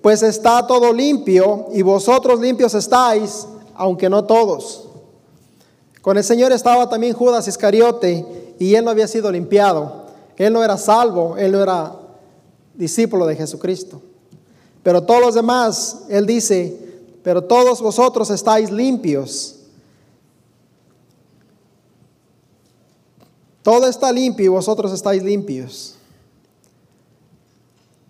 pues 0.00 0.22
está 0.22 0.66
todo 0.68 0.92
limpio 0.92 1.66
y 1.72 1.82
vosotros 1.82 2.40
limpios 2.40 2.74
estáis, 2.74 3.46
aunque 3.74 4.08
no 4.08 4.24
todos. 4.24 4.84
Con 6.00 6.16
el 6.16 6.22
Señor 6.22 6.52
estaba 6.52 6.88
también 6.88 7.14
Judas 7.14 7.48
Iscariote 7.48 8.54
y 8.60 8.74
él 8.76 8.84
no 8.84 8.90
había 8.90 9.08
sido 9.08 9.32
limpiado. 9.32 10.04
Él 10.36 10.52
no 10.52 10.62
era 10.62 10.76
salvo, 10.76 11.36
él 11.36 11.52
no 11.52 11.62
era 11.62 11.92
discípulo 12.74 13.26
de 13.26 13.36
Jesucristo. 13.36 14.02
Pero 14.82 15.02
todos 15.02 15.20
los 15.20 15.34
demás, 15.34 16.02
él 16.08 16.26
dice, 16.26 16.76
pero 17.22 17.42
todos 17.44 17.80
vosotros 17.80 18.30
estáis 18.30 18.70
limpios 18.70 19.54
Todo 23.64 23.86
está 23.86 24.12
limpio 24.12 24.44
y 24.44 24.48
vosotros 24.48 24.92
estáis 24.92 25.22
limpios. 25.22 25.94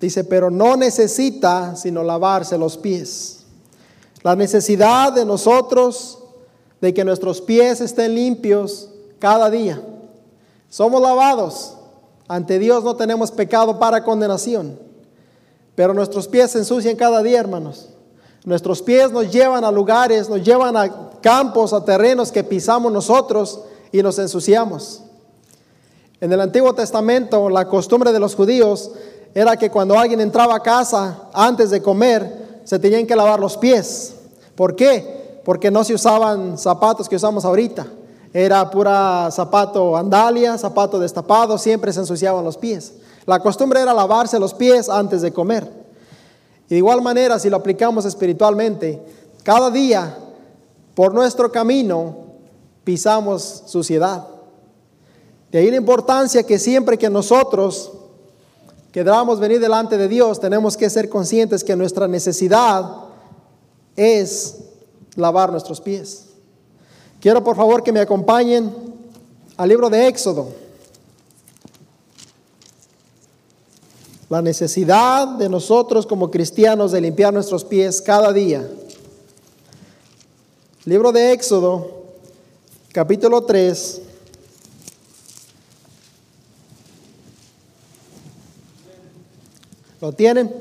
Dice, 0.00 0.25
pero 0.25 0.50
no 0.50 0.76
necesita 0.76 1.76
sino 1.76 2.02
lavarse 2.02 2.59
los 2.59 2.76
pies. 2.76 3.44
La 4.25 4.35
necesidad 4.35 5.12
de 5.12 5.25
nosotros 5.25 6.18
de 6.80 6.92
que 6.92 7.04
nuestros 7.04 7.40
pies 7.40 7.80
estén 7.80 8.16
limpios 8.16 8.90
cada 9.21 9.49
día. 9.49 9.80
Somos 10.68 11.00
lavados. 11.00 11.76
Ante 12.28 12.58
Dios 12.58 12.84
no 12.84 12.96
tenemos 12.96 13.30
pecado 13.30 13.78
para 13.78 14.04
condenación. 14.04 14.78
Pero 15.74 15.92
nuestros 15.92 16.28
pies 16.28 16.52
se 16.52 16.58
ensucian 16.58 16.96
cada 16.96 17.22
día, 17.22 17.40
hermanos. 17.40 17.88
Nuestros 18.44 18.82
pies 18.82 19.10
nos 19.10 19.32
llevan 19.32 19.64
a 19.64 19.70
lugares, 19.70 20.28
nos 20.28 20.42
llevan 20.42 20.76
a 20.76 21.10
campos, 21.20 21.72
a 21.72 21.84
terrenos 21.84 22.30
que 22.30 22.44
pisamos 22.44 22.92
nosotros 22.92 23.60
y 23.90 24.02
nos 24.02 24.18
ensuciamos. 24.18 25.02
En 26.20 26.32
el 26.32 26.40
Antiguo 26.40 26.74
Testamento 26.74 27.48
la 27.50 27.68
costumbre 27.68 28.12
de 28.12 28.20
los 28.20 28.34
judíos 28.34 28.90
era 29.34 29.56
que 29.56 29.70
cuando 29.70 29.98
alguien 29.98 30.20
entraba 30.20 30.56
a 30.56 30.62
casa 30.62 31.28
antes 31.32 31.70
de 31.70 31.82
comer, 31.82 32.60
se 32.64 32.78
tenían 32.78 33.06
que 33.06 33.16
lavar 33.16 33.40
los 33.40 33.56
pies. 33.56 34.14
¿Por 34.54 34.76
qué? 34.76 35.40
Porque 35.44 35.70
no 35.70 35.82
se 35.82 35.94
usaban 35.94 36.56
zapatos 36.56 37.08
que 37.08 37.16
usamos 37.16 37.44
ahorita. 37.44 37.86
Era 38.36 38.68
pura 38.68 39.30
zapato 39.30 39.96
andalia, 39.96 40.58
zapato 40.58 40.98
destapado, 40.98 41.56
siempre 41.56 41.92
se 41.92 42.00
ensuciaban 42.00 42.44
los 42.44 42.58
pies. 42.58 42.94
La 43.26 43.38
costumbre 43.38 43.80
era 43.80 43.94
lavarse 43.94 44.40
los 44.40 44.52
pies 44.52 44.88
antes 44.88 45.22
de 45.22 45.32
comer. 45.32 45.70
Y 46.66 46.70
de 46.70 46.76
igual 46.78 47.00
manera, 47.00 47.38
si 47.38 47.48
lo 47.48 47.56
aplicamos 47.56 48.04
espiritualmente, 48.04 49.00
cada 49.44 49.70
día 49.70 50.18
por 50.96 51.14
nuestro 51.14 51.52
camino 51.52 52.16
pisamos 52.82 53.62
suciedad. 53.66 54.26
De 55.52 55.60
ahí 55.60 55.70
la 55.70 55.76
importancia 55.76 56.42
que 56.42 56.58
siempre 56.58 56.98
que 56.98 57.08
nosotros 57.08 57.92
queramos 58.90 59.38
venir 59.38 59.60
delante 59.60 59.96
de 59.96 60.08
Dios, 60.08 60.40
tenemos 60.40 60.76
que 60.76 60.90
ser 60.90 61.08
conscientes 61.08 61.62
que 61.62 61.76
nuestra 61.76 62.08
necesidad 62.08 62.96
es 63.94 64.56
lavar 65.14 65.52
nuestros 65.52 65.80
pies. 65.80 66.33
Quiero 67.24 67.42
por 67.42 67.56
favor 67.56 67.82
que 67.82 67.90
me 67.90 68.00
acompañen 68.00 68.70
al 69.56 69.68
libro 69.70 69.88
de 69.88 70.08
Éxodo. 70.08 70.52
La 74.28 74.42
necesidad 74.42 75.28
de 75.28 75.48
nosotros 75.48 76.04
como 76.06 76.30
cristianos 76.30 76.92
de 76.92 77.00
limpiar 77.00 77.32
nuestros 77.32 77.64
pies 77.64 78.02
cada 78.02 78.30
día. 78.30 78.68
Libro 80.84 81.12
de 81.12 81.32
Éxodo, 81.32 82.04
capítulo 82.92 83.42
3. 83.42 84.02
¿Lo 90.02 90.12
tienen? 90.12 90.54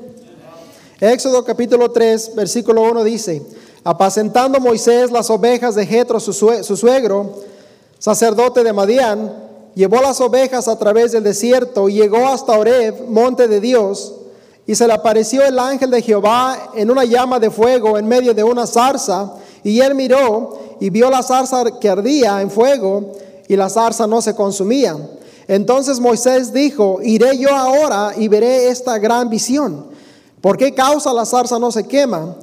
Éxodo 0.98 1.44
capítulo 1.44 1.90
3, 1.90 2.34
versículo 2.34 2.80
1 2.90 3.04
dice, 3.04 3.42
apacentando 3.84 4.58
Moisés 4.58 5.10
las 5.10 5.28
ovejas 5.28 5.74
de 5.74 5.86
Jetro, 5.86 6.18
su, 6.18 6.32
suegro, 6.32 7.34
sacerdote 7.98 8.64
de 8.64 8.72
Madián, 8.72 9.32
llevó 9.74 10.00
las 10.00 10.20
ovejas 10.20 10.66
a 10.68 10.78
través 10.78 11.12
del 11.12 11.22
desierto 11.22 11.88
y 11.90 11.94
llegó 11.94 12.26
hasta 12.26 12.58
Oreb, 12.58 13.06
monte 13.08 13.46
de 13.46 13.60
Dios, 13.60 14.14
y 14.66 14.74
se 14.74 14.86
le 14.86 14.94
apareció 14.94 15.44
el 15.44 15.58
ángel 15.58 15.90
de 15.90 16.00
Jehová 16.00 16.70
en 16.74 16.90
una 16.90 17.04
llama 17.04 17.38
de 17.38 17.50
fuego 17.50 17.98
en 17.98 18.08
medio 18.08 18.32
de 18.32 18.42
una 18.42 18.66
zarza, 18.66 19.34
y 19.62 19.80
él 19.80 19.94
miró 19.94 20.58
y 20.80 20.88
vio 20.88 21.10
la 21.10 21.22
zarza 21.22 21.78
que 21.78 21.88
ardía 21.88 22.40
en 22.40 22.50
fuego, 22.50 23.12
y 23.46 23.56
la 23.56 23.68
zarza 23.68 24.06
no 24.06 24.22
se 24.22 24.34
consumía. 24.34 24.96
Entonces 25.46 26.00
Moisés 26.00 26.54
dijo, 26.54 27.00
iré 27.02 27.36
yo 27.36 27.50
ahora 27.50 28.14
y 28.16 28.28
veré 28.28 28.68
esta 28.68 28.98
gran 28.98 29.28
visión. 29.28 29.84
¿Por 30.40 30.56
qué 30.56 30.72
causa 30.72 31.12
la 31.12 31.26
zarza 31.26 31.58
no 31.58 31.70
se 31.70 31.86
quema? 31.86 32.34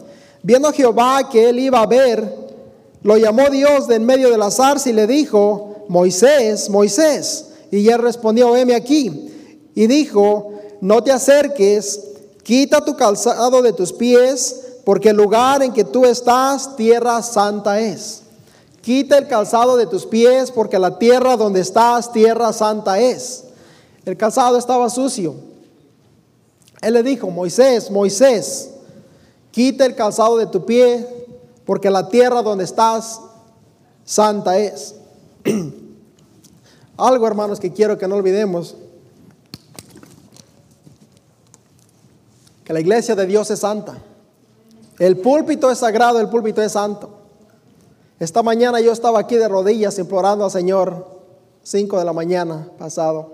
Viendo 0.43 0.71
Jehová 0.71 1.29
que 1.29 1.49
él 1.49 1.59
iba 1.59 1.81
a 1.81 1.87
ver, 1.87 2.41
lo 3.03 3.17
llamó 3.17 3.49
Dios 3.49 3.87
de 3.87 3.95
en 3.95 4.05
medio 4.05 4.29
de 4.29 4.37
la 4.37 4.51
zarza 4.51 4.89
y 4.89 4.93
le 4.93 5.07
dijo, 5.07 5.85
Moisés, 5.87 6.69
Moisés. 6.69 7.47
Y 7.71 7.87
él 7.87 7.99
respondió, 7.99 8.55
heme 8.55 8.75
aquí. 8.75 9.29
Y 9.75 9.87
dijo, 9.87 10.53
no 10.81 11.03
te 11.03 11.11
acerques 11.11 11.99
quita 12.43 12.83
tu 12.83 12.95
calzado 12.95 13.61
de 13.61 13.73
tus 13.73 13.93
pies, 13.93 14.79
porque 14.83 15.09
el 15.09 15.17
lugar 15.17 15.61
en 15.63 15.73
que 15.73 15.83
tú 15.83 16.05
estás, 16.05 16.75
tierra 16.75 17.21
santa 17.21 17.79
es. 17.79 18.23
Quita 18.81 19.17
el 19.17 19.27
calzado 19.27 19.77
de 19.77 19.85
tus 19.85 20.05
pies, 20.05 20.51
porque 20.51 20.79
la 20.79 20.97
tierra 20.97 21.37
donde 21.37 21.59
estás, 21.59 22.11
tierra 22.11 22.51
santa 22.51 22.99
es. 22.99 23.43
El 24.05 24.17
calzado 24.17 24.57
estaba 24.57 24.89
sucio. 24.89 25.35
Él 26.81 26.95
le 26.95 27.03
dijo, 27.03 27.29
Moisés, 27.29 27.91
Moisés, 27.91 28.71
quita 29.51 29.85
el 29.85 29.95
calzado 29.95 30.37
de 30.37 30.47
tu 30.47 30.65
pie, 30.65 31.07
porque 31.65 31.89
la 31.89 32.09
tierra 32.09 32.41
donde 32.41 32.63
estás, 32.63 33.21
santa 34.03 34.57
es. 34.57 34.95
Algo, 36.97 37.27
hermanos, 37.27 37.59
que 37.59 37.71
quiero 37.71 37.97
que 37.97 38.07
no 38.07 38.15
olvidemos, 38.15 38.75
que 42.63 42.73
la 42.73 42.79
iglesia 42.79 43.15
de 43.15 43.25
Dios 43.25 43.49
es 43.51 43.59
santa. 43.59 43.97
El 44.99 45.17
púlpito 45.17 45.71
es 45.71 45.79
sagrado, 45.79 46.19
el 46.19 46.29
púlpito 46.29 46.61
es 46.61 46.73
santo. 46.73 47.09
Esta 48.19 48.43
mañana 48.43 48.79
yo 48.79 48.91
estaba 48.91 49.19
aquí 49.19 49.35
de 49.35 49.47
rodillas 49.47 49.97
implorando 49.97 50.45
al 50.45 50.51
Señor, 50.51 51.07
5 51.63 51.97
de 51.97 52.05
la 52.05 52.13
mañana 52.13 52.67
pasado, 52.77 53.31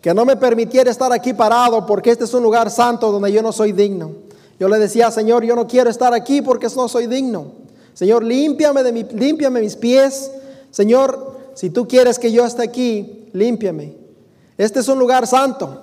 que 0.00 0.14
no 0.14 0.24
me 0.24 0.36
permitiera 0.36 0.90
estar 0.90 1.12
aquí 1.12 1.32
parado 1.32 1.84
porque 1.86 2.10
este 2.10 2.22
es 2.22 2.34
un 2.34 2.42
lugar 2.44 2.70
santo 2.70 3.10
donde 3.10 3.32
yo 3.32 3.42
no 3.42 3.50
soy 3.50 3.72
digno. 3.72 4.12
Yo 4.62 4.68
le 4.68 4.78
decía, 4.78 5.10
Señor, 5.10 5.42
yo 5.42 5.56
no 5.56 5.66
quiero 5.66 5.90
estar 5.90 6.14
aquí 6.14 6.40
porque 6.40 6.68
no 6.76 6.86
soy 6.86 7.08
digno. 7.08 7.46
Señor, 7.94 8.22
límpiame, 8.22 8.84
de 8.84 8.92
mi, 8.92 9.02
límpiame 9.02 9.60
mis 9.60 9.74
pies. 9.74 10.30
Señor, 10.70 11.36
si 11.54 11.70
tú 11.70 11.88
quieres 11.88 12.16
que 12.16 12.30
yo 12.30 12.46
esté 12.46 12.62
aquí, 12.62 13.28
límpiame. 13.32 13.96
Este 14.56 14.78
es 14.78 14.86
un 14.86 15.00
lugar 15.00 15.26
santo. 15.26 15.82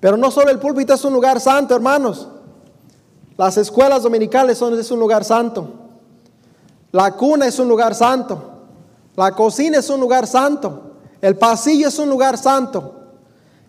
Pero 0.00 0.16
no 0.16 0.30
solo 0.30 0.50
el 0.50 0.58
púlpito 0.58 0.94
es 0.94 1.04
un 1.04 1.12
lugar 1.12 1.38
santo, 1.38 1.74
hermanos. 1.74 2.28
Las 3.36 3.58
escuelas 3.58 4.04
dominicales 4.04 4.56
son 4.56 4.80
es 4.80 4.90
un 4.90 5.00
lugar 5.00 5.22
santo. 5.22 5.68
La 6.92 7.14
cuna 7.14 7.46
es 7.46 7.58
un 7.58 7.68
lugar 7.68 7.94
santo. 7.94 8.42
La 9.16 9.32
cocina 9.32 9.80
es 9.80 9.90
un 9.90 10.00
lugar 10.00 10.26
santo. 10.26 10.92
El 11.20 11.36
pasillo 11.36 11.88
es 11.88 11.98
un 11.98 12.08
lugar 12.08 12.38
santo. 12.38 12.94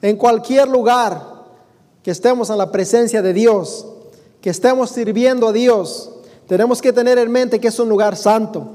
En 0.02 0.16
cualquier 0.16 0.70
lugar 0.70 1.22
que 2.02 2.12
estemos 2.12 2.50
en 2.50 2.58
la 2.58 2.72
presencia 2.72 3.22
de 3.22 3.34
Dios, 3.34 3.86
que 4.42 4.50
estemos 4.50 4.92
sirviendo 4.92 5.48
a 5.48 5.54
Dios, 5.54 6.12
tenemos 6.48 6.82
que 6.82 6.94
tener 6.94 7.18
en 7.18 7.32
mente 7.32 7.60
que 7.60 7.68
es 7.68 7.80
un 7.80 7.90
lugar 7.90 8.16
santo. 8.16 8.68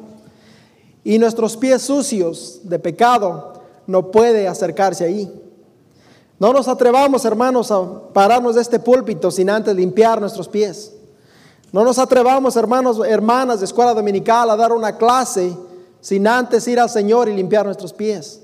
Y 1.02 1.18
nuestros 1.18 1.56
pies 1.56 1.83
sucios 1.83 2.61
de 2.62 2.78
pecado 2.78 3.54
no 3.87 4.11
puede 4.11 4.49
acercarse 4.49 5.04
ahí. 5.04 5.30
No 6.38 6.52
nos 6.52 6.68
atrevamos, 6.68 7.25
hermanos, 7.25 7.71
a 7.71 8.12
pararnos 8.12 8.54
de 8.54 8.62
este 8.62 8.78
púlpito 8.78 9.30
sin 9.30 9.50
antes 9.50 9.75
limpiar 9.75 10.21
nuestros 10.21 10.49
pies. 10.49 10.92
No 11.73 11.85
nos 11.85 11.99
atrevamos, 11.99 12.56
hermanos, 12.56 13.00
hermanas 13.06 13.61
de 13.61 13.66
escuela 13.66 13.94
dominical, 13.94 14.50
a 14.50 14.56
dar 14.56 14.73
una 14.73 14.97
clase 14.97 15.56
sin 16.00 16.26
antes 16.26 16.68
ir 16.68 16.78
al 16.78 16.90
Señor 16.90 17.28
y 17.28 17.35
limpiar 17.35 17.66
nuestros 17.66 17.92
pies. 17.92 18.40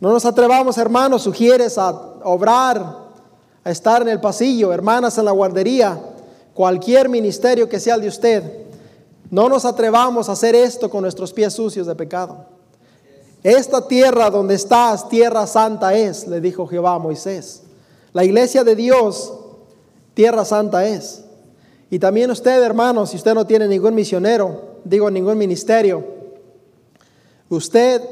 No 0.00 0.12
nos 0.12 0.24
atrevamos, 0.24 0.78
hermanos, 0.78 1.22
sugieres 1.22 1.78
a 1.78 1.90
obrar, 2.24 2.98
a 3.64 3.70
estar 3.70 4.02
en 4.02 4.08
el 4.08 4.20
pasillo, 4.20 4.72
hermanas 4.72 5.16
en 5.18 5.24
la 5.24 5.30
guardería, 5.30 6.00
cualquier 6.54 7.08
ministerio 7.08 7.68
que 7.68 7.80
sea 7.80 7.94
el 7.94 8.02
de 8.02 8.08
usted. 8.08 8.42
No 9.30 9.48
nos 9.48 9.64
atrevamos 9.64 10.28
a 10.28 10.32
hacer 10.32 10.54
esto 10.54 10.90
con 10.90 11.02
nuestros 11.02 11.32
pies 11.32 11.54
sucios 11.54 11.86
de 11.86 11.94
pecado. 11.94 12.46
Esta 13.42 13.88
tierra 13.88 14.30
donde 14.30 14.54
estás, 14.54 15.08
tierra 15.08 15.46
santa 15.46 15.94
es, 15.94 16.26
le 16.28 16.40
dijo 16.40 16.66
Jehová 16.66 16.94
a 16.94 16.98
Moisés. 16.98 17.62
La 18.12 18.24
iglesia 18.24 18.62
de 18.62 18.76
Dios, 18.76 19.32
tierra 20.14 20.44
santa 20.44 20.86
es. 20.86 21.24
Y 21.90 21.98
también 21.98 22.30
usted, 22.30 22.62
hermano, 22.62 23.06
si 23.06 23.16
usted 23.16 23.34
no 23.34 23.46
tiene 23.46 23.66
ningún 23.66 23.94
misionero, 23.94 24.78
digo 24.84 25.10
ningún 25.10 25.38
ministerio, 25.38 26.04
usted 27.48 28.02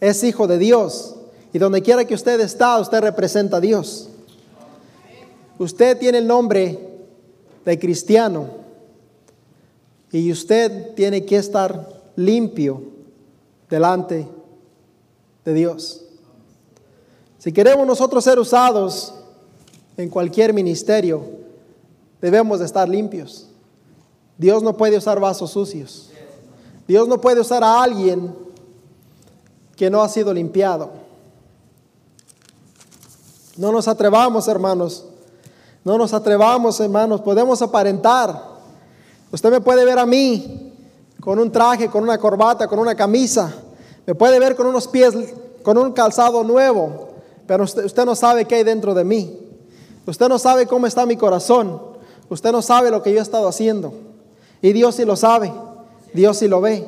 es 0.00 0.24
hijo 0.24 0.46
de 0.46 0.58
Dios. 0.58 1.16
Y 1.52 1.58
donde 1.58 1.82
quiera 1.82 2.04
que 2.04 2.14
usted 2.14 2.40
está, 2.40 2.78
usted 2.78 3.00
representa 3.00 3.58
a 3.58 3.60
Dios. 3.60 4.08
Usted 5.58 5.98
tiene 5.98 6.18
el 6.18 6.26
nombre 6.26 6.89
de 7.64 7.78
cristiano. 7.78 8.48
Y 10.12 10.30
usted 10.32 10.94
tiene 10.94 11.24
que 11.24 11.36
estar 11.36 11.88
limpio 12.16 12.82
delante 13.68 14.26
de 15.44 15.54
Dios. 15.54 16.02
Si 17.38 17.52
queremos 17.52 17.86
nosotros 17.86 18.24
ser 18.24 18.38
usados 18.38 19.14
en 19.96 20.10
cualquier 20.10 20.52
ministerio, 20.52 21.22
debemos 22.20 22.58
de 22.58 22.66
estar 22.66 22.88
limpios. 22.88 23.48
Dios 24.36 24.62
no 24.62 24.76
puede 24.76 24.98
usar 24.98 25.20
vasos 25.20 25.50
sucios. 25.50 26.10
Dios 26.86 27.06
no 27.06 27.20
puede 27.20 27.40
usar 27.40 27.62
a 27.62 27.82
alguien 27.82 28.34
que 29.76 29.90
no 29.90 30.02
ha 30.02 30.08
sido 30.08 30.34
limpiado. 30.34 30.90
No 33.56 33.72
nos 33.72 33.88
atrevamos, 33.88 34.48
hermanos. 34.48 35.06
No 35.84 35.96
nos 35.96 36.12
atrevamos, 36.12 36.78
hermanos. 36.80 37.20
Podemos 37.20 37.62
aparentar. 37.62 38.50
Usted 39.32 39.50
me 39.50 39.60
puede 39.60 39.84
ver 39.84 39.98
a 39.98 40.06
mí 40.06 40.72
con 41.20 41.38
un 41.38 41.50
traje, 41.50 41.88
con 41.88 42.02
una 42.02 42.18
corbata, 42.18 42.66
con 42.66 42.78
una 42.78 42.94
camisa. 42.94 43.52
Me 44.06 44.14
puede 44.14 44.38
ver 44.38 44.56
con 44.56 44.66
unos 44.66 44.88
pies, 44.88 45.14
con 45.62 45.78
un 45.78 45.92
calzado 45.92 46.42
nuevo. 46.44 47.08
Pero 47.46 47.64
usted, 47.64 48.04
no 48.04 48.14
sabe 48.14 48.44
qué 48.44 48.56
hay 48.56 48.64
dentro 48.64 48.94
de 48.94 49.04
mí. 49.04 49.38
Usted 50.06 50.28
no 50.28 50.38
sabe 50.38 50.66
cómo 50.66 50.86
está 50.86 51.06
mi 51.06 51.16
corazón. 51.16 51.80
Usted 52.28 52.52
no 52.52 52.62
sabe 52.62 52.90
lo 52.90 53.02
que 53.02 53.12
yo 53.12 53.18
he 53.18 53.22
estado 53.22 53.48
haciendo. 53.48 53.92
Y 54.62 54.72
Dios 54.72 54.96
sí 54.96 55.04
lo 55.04 55.16
sabe. 55.16 55.52
Dios 56.12 56.38
sí 56.38 56.48
lo 56.48 56.60
ve. 56.60 56.86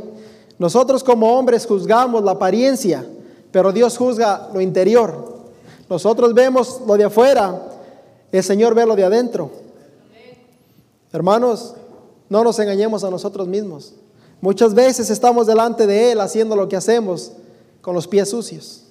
Nosotros 0.59 1.03
como 1.03 1.37
hombres 1.37 1.67
juzgamos 1.67 2.23
la 2.23 2.33
apariencia, 2.33 3.05
pero 3.51 3.73
Dios 3.73 3.97
juzga 3.97 4.49
lo 4.53 4.61
interior. 4.61 5.43
Nosotros 5.89 6.35
vemos 6.35 6.81
lo 6.87 6.97
de 6.97 7.05
afuera, 7.05 7.61
el 8.33 8.43
Señor 8.43 8.75
ve 8.75 8.87
lo 8.87 8.97
de 8.97 9.05
adentro. 9.05 9.51
Hermanos, 11.13 11.75
no 12.29 12.43
nos 12.43 12.59
engañemos 12.59 13.05
a 13.05 13.11
nosotros 13.11 13.47
mismos. 13.47 13.95
Muchas 14.41 14.75
veces 14.75 15.11
estamos 15.11 15.47
delante 15.47 15.87
de 15.87 16.13
Él 16.13 16.21
haciendo 16.21 16.57
lo 16.57 16.69
que 16.69 16.77
hacemos 16.77 17.33
con 17.81 17.95
los 17.95 18.09
pies 18.09 18.31
sucios, 18.31 18.85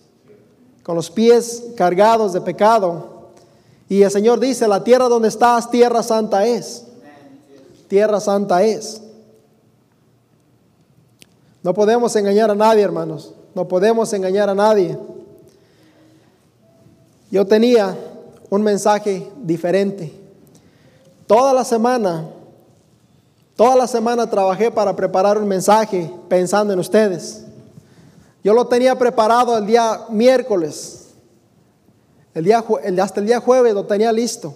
con 0.83 0.95
los 0.95 1.09
pies 1.09 1.63
cargados 1.75 2.33
de 2.33 2.41
pecado, 2.41 3.21
y 3.91 4.03
el 4.03 4.09
Señor 4.09 4.39
dice, 4.39 4.69
la 4.69 4.85
tierra 4.85 5.09
donde 5.09 5.27
estás, 5.27 5.69
tierra 5.69 6.01
santa 6.01 6.45
es. 6.45 6.85
Tierra 7.89 8.21
santa 8.21 8.63
es. 8.63 9.01
No 11.61 11.73
podemos 11.73 12.15
engañar 12.15 12.49
a 12.49 12.55
nadie, 12.55 12.83
hermanos. 12.83 13.33
No 13.53 13.67
podemos 13.67 14.13
engañar 14.13 14.49
a 14.49 14.55
nadie. 14.55 14.97
Yo 17.31 17.45
tenía 17.45 17.97
un 18.51 18.61
mensaje 18.61 19.27
diferente. 19.37 20.13
Toda 21.25 21.53
la 21.53 21.65
semana, 21.65 22.29
toda 23.55 23.75
la 23.75 23.87
semana 23.87 24.29
trabajé 24.29 24.69
para 24.69 24.95
preparar 24.95 25.39
un 25.39 25.47
mensaje 25.47 26.13
pensando 26.29 26.71
en 26.71 26.79
ustedes. 26.79 27.45
Yo 28.43 28.53
lo 28.53 28.67
tenía 28.67 28.95
preparado 28.95 29.57
el 29.57 29.65
día 29.65 30.01
miércoles 30.09 31.01
el 32.33 32.45
día, 32.45 32.63
hasta 33.01 33.19
el 33.19 33.25
día 33.25 33.39
jueves 33.39 33.73
lo 33.73 33.85
tenía 33.85 34.11
listo. 34.11 34.53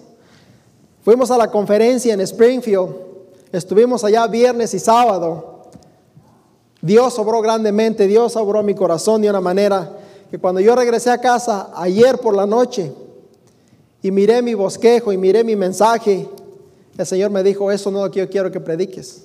Fuimos 1.04 1.30
a 1.30 1.38
la 1.38 1.52
conferencia 1.52 2.14
en 2.14 2.22
Springfield. 2.22 2.96
Estuvimos 3.52 4.04
allá 4.04 4.28
viernes 4.28 4.74
y 4.74 4.80
sábado. 4.80 5.64
Dios 6.82 7.20
obró 7.20 7.42
grandemente. 7.42 8.08
Dios 8.08 8.36
obró 8.36 8.64
mi 8.64 8.76
corazón 8.76 9.22
de 9.22 9.30
una 9.30 9.42
manera 9.42 9.92
que 10.32 10.40
cuando 10.40 10.62
yo 10.62 10.76
regresé 10.76 11.12
a 11.12 11.20
casa 11.20 11.70
ayer 11.76 12.18
por 12.18 12.36
la 12.36 12.46
noche 12.46 12.94
y 14.06 14.12
miré 14.12 14.44
mi 14.44 14.54
bosquejo 14.54 15.12
y 15.12 15.18
miré 15.18 15.44
mi 15.44 15.56
mensaje, 15.56 16.30
el 16.96 17.06
Señor 17.08 17.32
me 17.32 17.42
dijo, 17.42 17.72
eso 17.72 17.90
no 17.90 17.98
es 17.98 18.06
lo 18.06 18.12
que 18.12 18.20
yo 18.20 18.30
quiero 18.30 18.52
que 18.52 18.60
prediques. 18.60 19.24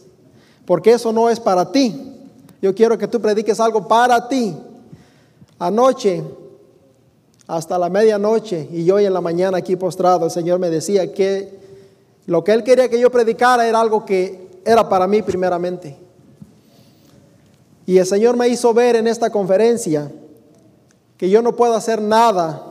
Porque 0.64 0.92
eso 0.92 1.12
no 1.12 1.28
es 1.28 1.38
para 1.38 1.70
ti. 1.70 2.16
Yo 2.62 2.74
quiero 2.74 2.96
que 2.96 3.06
tú 3.06 3.20
prediques 3.20 3.60
algo 3.60 3.86
para 3.86 4.26
ti. 4.26 4.56
Anoche 5.58 6.24
hasta 7.46 7.78
la 7.78 7.90
medianoche 7.90 8.70
y 8.72 8.86
yo 8.86 8.98
en 8.98 9.12
la 9.12 9.20
mañana 9.20 9.58
aquí 9.58 9.76
postrado, 9.76 10.24
el 10.24 10.30
Señor 10.30 10.58
me 10.58 10.70
decía 10.70 11.12
que 11.12 11.52
lo 12.24 12.42
que 12.42 12.52
Él 12.52 12.64
quería 12.64 12.88
que 12.88 12.98
yo 12.98 13.12
predicara 13.12 13.68
era 13.68 13.82
algo 13.82 14.06
que 14.06 14.48
era 14.64 14.88
para 14.88 15.06
mí 15.06 15.20
primeramente. 15.20 15.94
Y 17.84 17.98
el 17.98 18.06
Señor 18.06 18.34
me 18.34 18.48
hizo 18.48 18.72
ver 18.72 18.96
en 18.96 19.08
esta 19.08 19.28
conferencia 19.28 20.10
que 21.18 21.28
yo 21.28 21.42
no 21.42 21.54
puedo 21.54 21.74
hacer 21.74 22.00
nada 22.00 22.69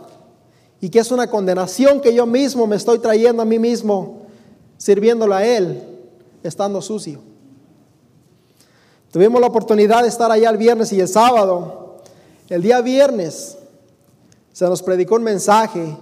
y 0.81 0.89
que 0.89 0.99
es 0.99 1.11
una 1.11 1.29
condenación 1.29 1.99
que 1.99 2.13
yo 2.13 2.25
mismo 2.25 2.65
me 2.67 2.75
estoy 2.75 2.99
trayendo 2.99 3.41
a 3.41 3.45
mí 3.45 3.59
mismo 3.59 4.19
sirviéndole 4.77 5.35
a 5.35 5.45
Él, 5.45 5.83
estando 6.41 6.81
sucio. 6.81 7.19
Tuvimos 9.11 9.41
la 9.41 9.47
oportunidad 9.47 10.03
de 10.03 10.09
estar 10.09 10.31
allá 10.31 10.49
el 10.49 10.57
viernes 10.57 10.93
y 10.93 11.01
el 11.01 11.07
sábado. 11.07 11.97
El 12.47 12.61
día 12.61 12.79
viernes 12.81 13.57
se 14.53 14.65
nos 14.65 14.81
predicó 14.81 15.15
un 15.15 15.23
mensaje 15.23 15.97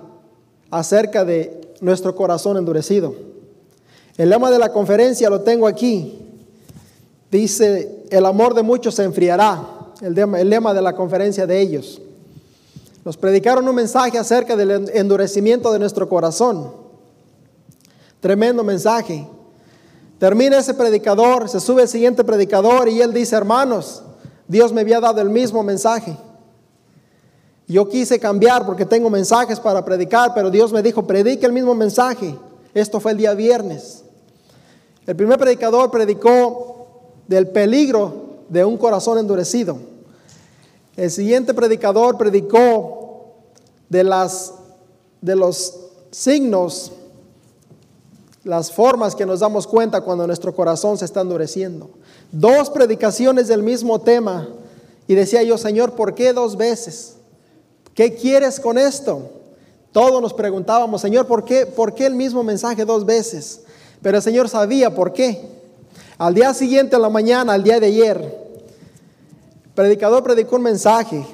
acerca 0.70 1.26
de 1.26 1.72
nuestro 1.82 2.16
corazón 2.16 2.58
endurecido. 2.58 3.16
El 4.18 4.30
lema 4.30 4.52
de 4.52 4.60
la 4.60 4.72
conferencia 4.72 5.30
lo 5.30 5.42
tengo 5.42 5.68
aquí. 5.68 6.20
Dice, 7.32 8.04
el 8.10 8.26
amor 8.26 8.54
de 8.54 8.64
muchos 8.64 8.96
se 8.96 9.04
enfriará. 9.04 9.68
El 10.02 10.14
lema 10.50 10.74
de 10.74 10.82
la 10.82 10.96
conferencia 10.96 11.48
de 11.48 11.60
ellos. 11.60 12.02
Nos 13.08 13.16
predicaron 13.16 13.66
un 13.66 13.74
mensaje 13.74 14.18
acerca 14.18 14.58
del 14.58 14.90
endurecimiento 14.94 15.72
de 15.72 15.80
nuestro 15.80 16.10
corazón. 16.10 16.74
Tremendo 18.20 18.66
mensaje. 18.66 19.26
Termina 20.20 20.58
ese 20.58 20.74
predicador, 20.74 21.48
se 21.48 21.62
sube 21.62 21.84
el 21.84 21.88
siguiente 21.88 22.26
predicador 22.26 22.90
y 22.90 23.00
él 23.00 23.14
dice, 23.14 23.38
hermanos, 23.38 24.04
Dios 24.46 24.74
me 24.74 24.82
había 24.82 25.00
dado 25.00 25.22
el 25.22 25.30
mismo 25.30 25.64
mensaje. 25.64 26.18
Yo 27.66 27.88
quise 27.88 28.20
cambiar 28.20 28.66
porque 28.66 28.86
tengo 28.86 29.10
mensajes 29.10 29.58
para 29.58 29.86
predicar, 29.86 30.34
pero 30.34 30.50
Dios 30.50 30.74
me 30.74 30.84
dijo, 30.84 31.08
predique 31.08 31.46
el 31.46 31.54
mismo 31.54 31.74
mensaje. 31.76 32.38
Esto 32.74 33.00
fue 33.00 33.14
el 33.14 33.20
día 33.20 33.34
viernes. 33.36 34.04
El 35.06 35.16
primer 35.16 35.40
predicador 35.40 35.90
predicó 35.92 36.90
del 37.26 37.48
peligro 37.48 38.42
de 38.50 38.66
un 38.66 38.76
corazón 38.76 39.18
endurecido. 39.18 39.78
El 40.98 41.12
siguiente 41.12 41.54
predicador 41.54 42.18
predicó 42.18 42.97
de, 43.90 44.04
las, 44.04 44.54
de 45.22 45.36
los 45.36 45.76
signos, 46.12 46.92
las 48.44 48.72
formas 48.72 49.16
que 49.16 49.26
nos 49.26 49.42
damos 49.42 49.68
cuenta 49.68 50.02
cuando 50.02 50.26
nuestro 50.26 50.56
corazón 50.56 50.98
se 50.98 51.06
está 51.06 51.22
endureciendo. 51.22 51.90
Dos 52.32 52.70
predicaciones 52.70 53.48
del 53.48 53.64
mismo 53.64 54.00
tema. 54.00 54.48
Y 55.08 55.16
decía 55.16 55.44
yo, 55.44 55.58
Señor, 55.58 55.94
¿por 55.94 56.16
qué 56.16 56.34
dos 56.34 56.58
veces? 56.58 57.16
¿Qué 57.94 58.16
quieres 58.16 58.60
con 58.60 58.78
esto? 58.78 59.32
Todos 59.92 60.22
nos 60.22 60.34
preguntábamos, 60.34 61.02
Señor, 61.02 61.28
¿por 61.28 61.44
qué, 61.44 61.66
¿por 61.66 61.96
qué 61.96 62.06
el 62.06 62.16
mismo 62.16 62.44
mensaje 62.44 62.86
dos 62.86 63.06
veces? 63.06 63.62
Pero 64.02 64.18
el 64.18 64.24
Señor 64.24 64.50
sabía 64.50 64.94
por 64.94 65.14
qué. 65.14 65.42
Al 66.18 66.34
día 66.34 66.54
siguiente, 66.54 66.96
en 66.96 67.02
la 67.02 67.10
mañana, 67.10 67.54
al 67.54 67.64
día 67.64 67.80
de 67.80 67.88
ayer, 67.88 68.18
el 68.18 69.72
predicador 69.74 70.24
predicó 70.24 70.58
un 70.58 70.64
mensaje 70.64 71.26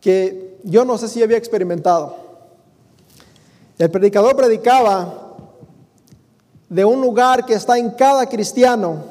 que 0.00 0.45
yo 0.66 0.84
no 0.84 0.98
sé 0.98 1.08
si 1.08 1.22
había 1.22 1.38
experimentado. 1.38 2.16
El 3.78 3.90
predicador 3.90 4.34
predicaba 4.34 5.36
de 6.68 6.84
un 6.84 7.00
lugar 7.00 7.46
que 7.46 7.54
está 7.54 7.78
en 7.78 7.90
cada 7.90 8.28
cristiano 8.28 9.04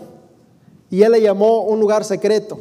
y 0.90 1.02
él 1.02 1.14
le 1.14 1.22
llamó 1.22 1.62
un 1.62 1.80
lugar 1.80 2.04
secreto. 2.04 2.60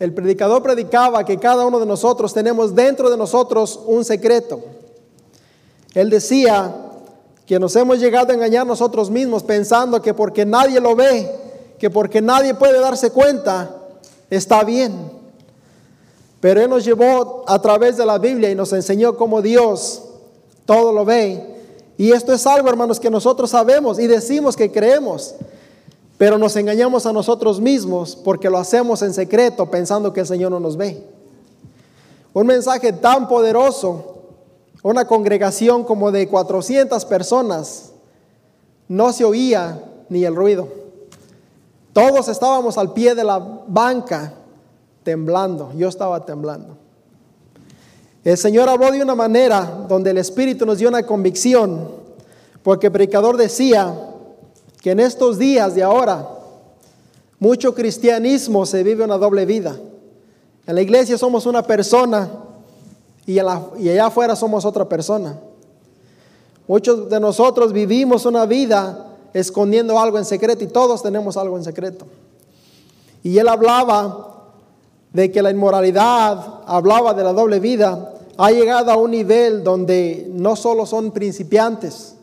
El 0.00 0.14
predicador 0.14 0.62
predicaba 0.62 1.24
que 1.24 1.38
cada 1.38 1.66
uno 1.66 1.78
de 1.78 1.84
nosotros 1.84 2.32
tenemos 2.32 2.74
dentro 2.74 3.10
de 3.10 3.18
nosotros 3.18 3.78
un 3.86 4.02
secreto. 4.02 4.62
Él 5.94 6.08
decía 6.08 6.74
que 7.46 7.58
nos 7.58 7.76
hemos 7.76 8.00
llegado 8.00 8.32
a 8.32 8.34
engañar 8.34 8.66
nosotros 8.66 9.10
mismos 9.10 9.42
pensando 9.42 10.00
que 10.00 10.14
porque 10.14 10.46
nadie 10.46 10.80
lo 10.80 10.96
ve, 10.96 11.30
que 11.78 11.90
porque 11.90 12.22
nadie 12.22 12.54
puede 12.54 12.80
darse 12.80 13.10
cuenta, 13.10 13.76
está 14.30 14.64
bien. 14.64 15.22
Pero 16.44 16.60
Él 16.60 16.68
nos 16.68 16.84
llevó 16.84 17.42
a 17.46 17.58
través 17.62 17.96
de 17.96 18.04
la 18.04 18.18
Biblia 18.18 18.50
y 18.50 18.54
nos 18.54 18.70
enseñó 18.74 19.16
cómo 19.16 19.40
Dios 19.40 20.02
todo 20.66 20.92
lo 20.92 21.02
ve. 21.02 21.42
Y 21.96 22.12
esto 22.12 22.34
es 22.34 22.46
algo, 22.46 22.68
hermanos, 22.68 23.00
que 23.00 23.08
nosotros 23.08 23.48
sabemos 23.48 23.98
y 23.98 24.06
decimos 24.06 24.54
que 24.54 24.70
creemos. 24.70 25.36
Pero 26.18 26.36
nos 26.36 26.54
engañamos 26.56 27.06
a 27.06 27.14
nosotros 27.14 27.62
mismos 27.62 28.14
porque 28.14 28.50
lo 28.50 28.58
hacemos 28.58 29.00
en 29.00 29.14
secreto 29.14 29.70
pensando 29.70 30.12
que 30.12 30.20
el 30.20 30.26
Señor 30.26 30.50
no 30.50 30.60
nos 30.60 30.76
ve. 30.76 31.02
Un 32.34 32.46
mensaje 32.46 32.92
tan 32.92 33.26
poderoso, 33.26 34.18
una 34.82 35.06
congregación 35.06 35.82
como 35.82 36.12
de 36.12 36.28
400 36.28 37.06
personas, 37.06 37.92
no 38.86 39.14
se 39.14 39.24
oía 39.24 39.82
ni 40.10 40.26
el 40.26 40.36
ruido. 40.36 40.68
Todos 41.94 42.28
estábamos 42.28 42.76
al 42.76 42.92
pie 42.92 43.14
de 43.14 43.24
la 43.24 43.38
banca 43.66 44.34
temblando. 45.04 45.72
Yo 45.76 45.88
estaba 45.88 46.24
temblando. 46.26 46.76
El 48.24 48.36
Señor 48.36 48.68
habló 48.68 48.90
de 48.90 49.02
una 49.02 49.14
manera 49.14 49.84
donde 49.88 50.10
el 50.10 50.18
Espíritu 50.18 50.66
nos 50.66 50.78
dio 50.78 50.88
una 50.88 51.04
convicción, 51.04 51.88
porque 52.62 52.86
el 52.86 52.92
predicador 52.92 53.36
decía, 53.36 53.94
que 54.84 54.90
en 54.90 55.00
estos 55.00 55.38
días 55.38 55.74
de 55.74 55.82
ahora 55.82 56.28
mucho 57.38 57.74
cristianismo 57.74 58.66
se 58.66 58.82
vive 58.82 59.02
una 59.02 59.16
doble 59.16 59.46
vida. 59.46 59.74
En 60.66 60.74
la 60.74 60.82
iglesia 60.82 61.16
somos 61.16 61.46
una 61.46 61.62
persona 61.62 62.28
y, 63.24 63.38
allá 63.38 64.04
afuera 64.04 64.36
somos 64.36 64.66
otra 64.66 64.86
persona. 64.86 65.40
Muchos 66.68 67.08
de 67.08 67.18
nosotros 67.18 67.72
vivimos 67.72 68.26
una 68.26 68.44
vida 68.44 69.06
escondiendo 69.32 69.98
algo 69.98 70.18
en 70.18 70.26
secreto 70.26 70.64
y 70.64 70.66
todos 70.66 71.02
tenemos 71.02 71.38
algo 71.38 71.56
en 71.56 71.64
secreto. 71.64 72.04
Y 73.22 73.38
él 73.38 73.48
hablaba 73.48 74.33
de 75.14 75.32
que 75.32 75.40
la 75.40 75.52
inmoralidad, 75.52 76.60
hablaba 76.66 77.14
de 77.14 77.24
la 77.24 77.32
doble 77.32 77.60
vida, 77.60 78.12
ha 78.36 78.50
llegado 78.50 78.90
a 78.90 78.96
un 78.96 79.12
nivel 79.12 79.62
donde 79.62 80.28
no 80.30 80.56
solo 80.56 80.84
son 80.84 81.12
principiantes, 81.12 82.16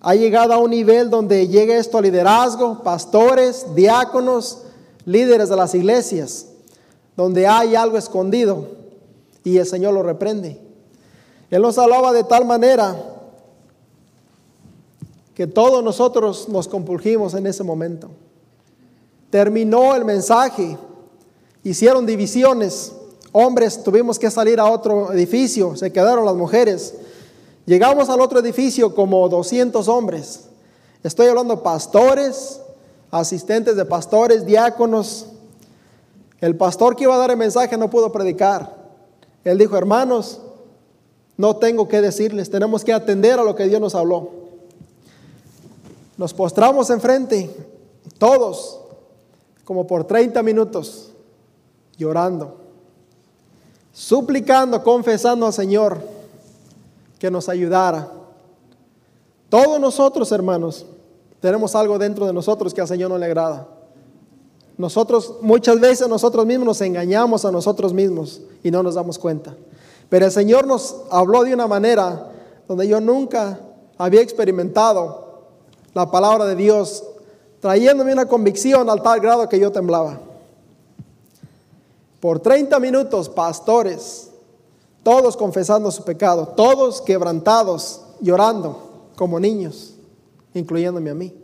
ha 0.00 0.14
llegado 0.14 0.54
a 0.54 0.58
un 0.58 0.70
nivel 0.70 1.10
donde 1.10 1.48
llega 1.48 1.76
esto 1.76 1.98
a 1.98 2.00
liderazgo, 2.00 2.84
pastores, 2.84 3.74
diáconos, 3.74 4.62
líderes 5.04 5.48
de 5.48 5.56
las 5.56 5.74
iglesias, 5.74 6.46
donde 7.16 7.48
hay 7.48 7.74
algo 7.74 7.98
escondido 7.98 8.68
y 9.42 9.58
el 9.58 9.66
Señor 9.66 9.92
lo 9.92 10.04
reprende. 10.04 10.60
Él 11.50 11.62
nos 11.62 11.78
hablaba 11.78 12.12
de 12.12 12.22
tal 12.22 12.44
manera 12.44 12.94
que 15.34 15.48
todos 15.48 15.82
nosotros 15.82 16.48
nos 16.48 16.68
compulgimos 16.68 17.34
en 17.34 17.48
ese 17.48 17.64
momento. 17.64 18.08
Terminó 19.30 19.96
el 19.96 20.04
mensaje, 20.04 20.78
hicieron 21.68 22.06
divisiones, 22.06 22.92
hombres 23.32 23.82
tuvimos 23.82 24.18
que 24.18 24.30
salir 24.30 24.58
a 24.60 24.70
otro 24.70 25.12
edificio, 25.12 25.76
se 25.76 25.92
quedaron 25.92 26.24
las 26.24 26.34
mujeres. 26.34 26.94
Llegamos 27.66 28.08
al 28.08 28.20
otro 28.20 28.38
edificio 28.40 28.94
como 28.94 29.28
200 29.28 29.88
hombres. 29.88 30.44
Estoy 31.02 31.26
hablando 31.26 31.62
pastores, 31.62 32.60
asistentes 33.10 33.76
de 33.76 33.84
pastores, 33.84 34.46
diáconos. 34.46 35.26
El 36.40 36.56
pastor 36.56 36.96
que 36.96 37.04
iba 37.04 37.14
a 37.14 37.18
dar 37.18 37.30
el 37.30 37.36
mensaje 37.36 37.76
no 37.76 37.90
pudo 37.90 38.10
predicar. 38.10 38.74
Él 39.44 39.58
dijo, 39.58 39.76
hermanos, 39.76 40.40
no 41.36 41.56
tengo 41.56 41.86
que 41.86 42.00
decirles, 42.00 42.50
tenemos 42.50 42.84
que 42.84 42.92
atender 42.92 43.38
a 43.38 43.44
lo 43.44 43.54
que 43.54 43.68
Dios 43.68 43.80
nos 43.80 43.94
habló. 43.94 44.30
Nos 46.16 46.34
postramos 46.34 46.90
enfrente, 46.90 47.54
todos, 48.18 48.80
como 49.64 49.86
por 49.86 50.04
30 50.04 50.42
minutos, 50.42 51.07
llorando, 51.98 52.56
suplicando, 53.92 54.82
confesando 54.82 55.44
al 55.44 55.52
Señor 55.52 56.00
que 57.18 57.30
nos 57.30 57.48
ayudara. 57.48 58.08
Todos 59.50 59.80
nosotros, 59.80 60.30
hermanos, 60.32 60.86
tenemos 61.40 61.74
algo 61.74 61.98
dentro 61.98 62.24
de 62.26 62.32
nosotros 62.32 62.72
que 62.72 62.80
al 62.80 62.88
Señor 62.88 63.10
no 63.10 63.18
le 63.18 63.26
agrada. 63.26 63.66
Nosotros, 64.76 65.34
muchas 65.40 65.80
veces 65.80 66.08
nosotros 66.08 66.46
mismos 66.46 66.66
nos 66.66 66.80
engañamos 66.80 67.44
a 67.44 67.50
nosotros 67.50 67.92
mismos 67.92 68.40
y 68.62 68.70
no 68.70 68.82
nos 68.82 68.94
damos 68.94 69.18
cuenta. 69.18 69.54
Pero 70.08 70.26
el 70.26 70.32
Señor 70.32 70.66
nos 70.66 70.96
habló 71.10 71.42
de 71.42 71.52
una 71.52 71.66
manera 71.66 72.30
donde 72.68 72.86
yo 72.86 73.00
nunca 73.00 73.58
había 73.98 74.22
experimentado 74.22 75.42
la 75.94 76.10
palabra 76.10 76.44
de 76.46 76.54
Dios, 76.54 77.02
trayéndome 77.60 78.12
una 78.12 78.26
convicción 78.26 78.88
al 78.88 79.02
tal 79.02 79.18
grado 79.18 79.48
que 79.48 79.58
yo 79.58 79.72
temblaba. 79.72 80.20
Por 82.20 82.40
30 82.40 82.78
minutos, 82.80 83.28
pastores, 83.28 84.30
todos 85.02 85.36
confesando 85.36 85.90
su 85.90 86.04
pecado, 86.04 86.48
todos 86.48 87.00
quebrantados, 87.00 88.02
llorando 88.20 89.10
como 89.16 89.38
niños, 89.38 89.94
incluyéndome 90.54 91.10
a 91.10 91.14
mí. 91.14 91.34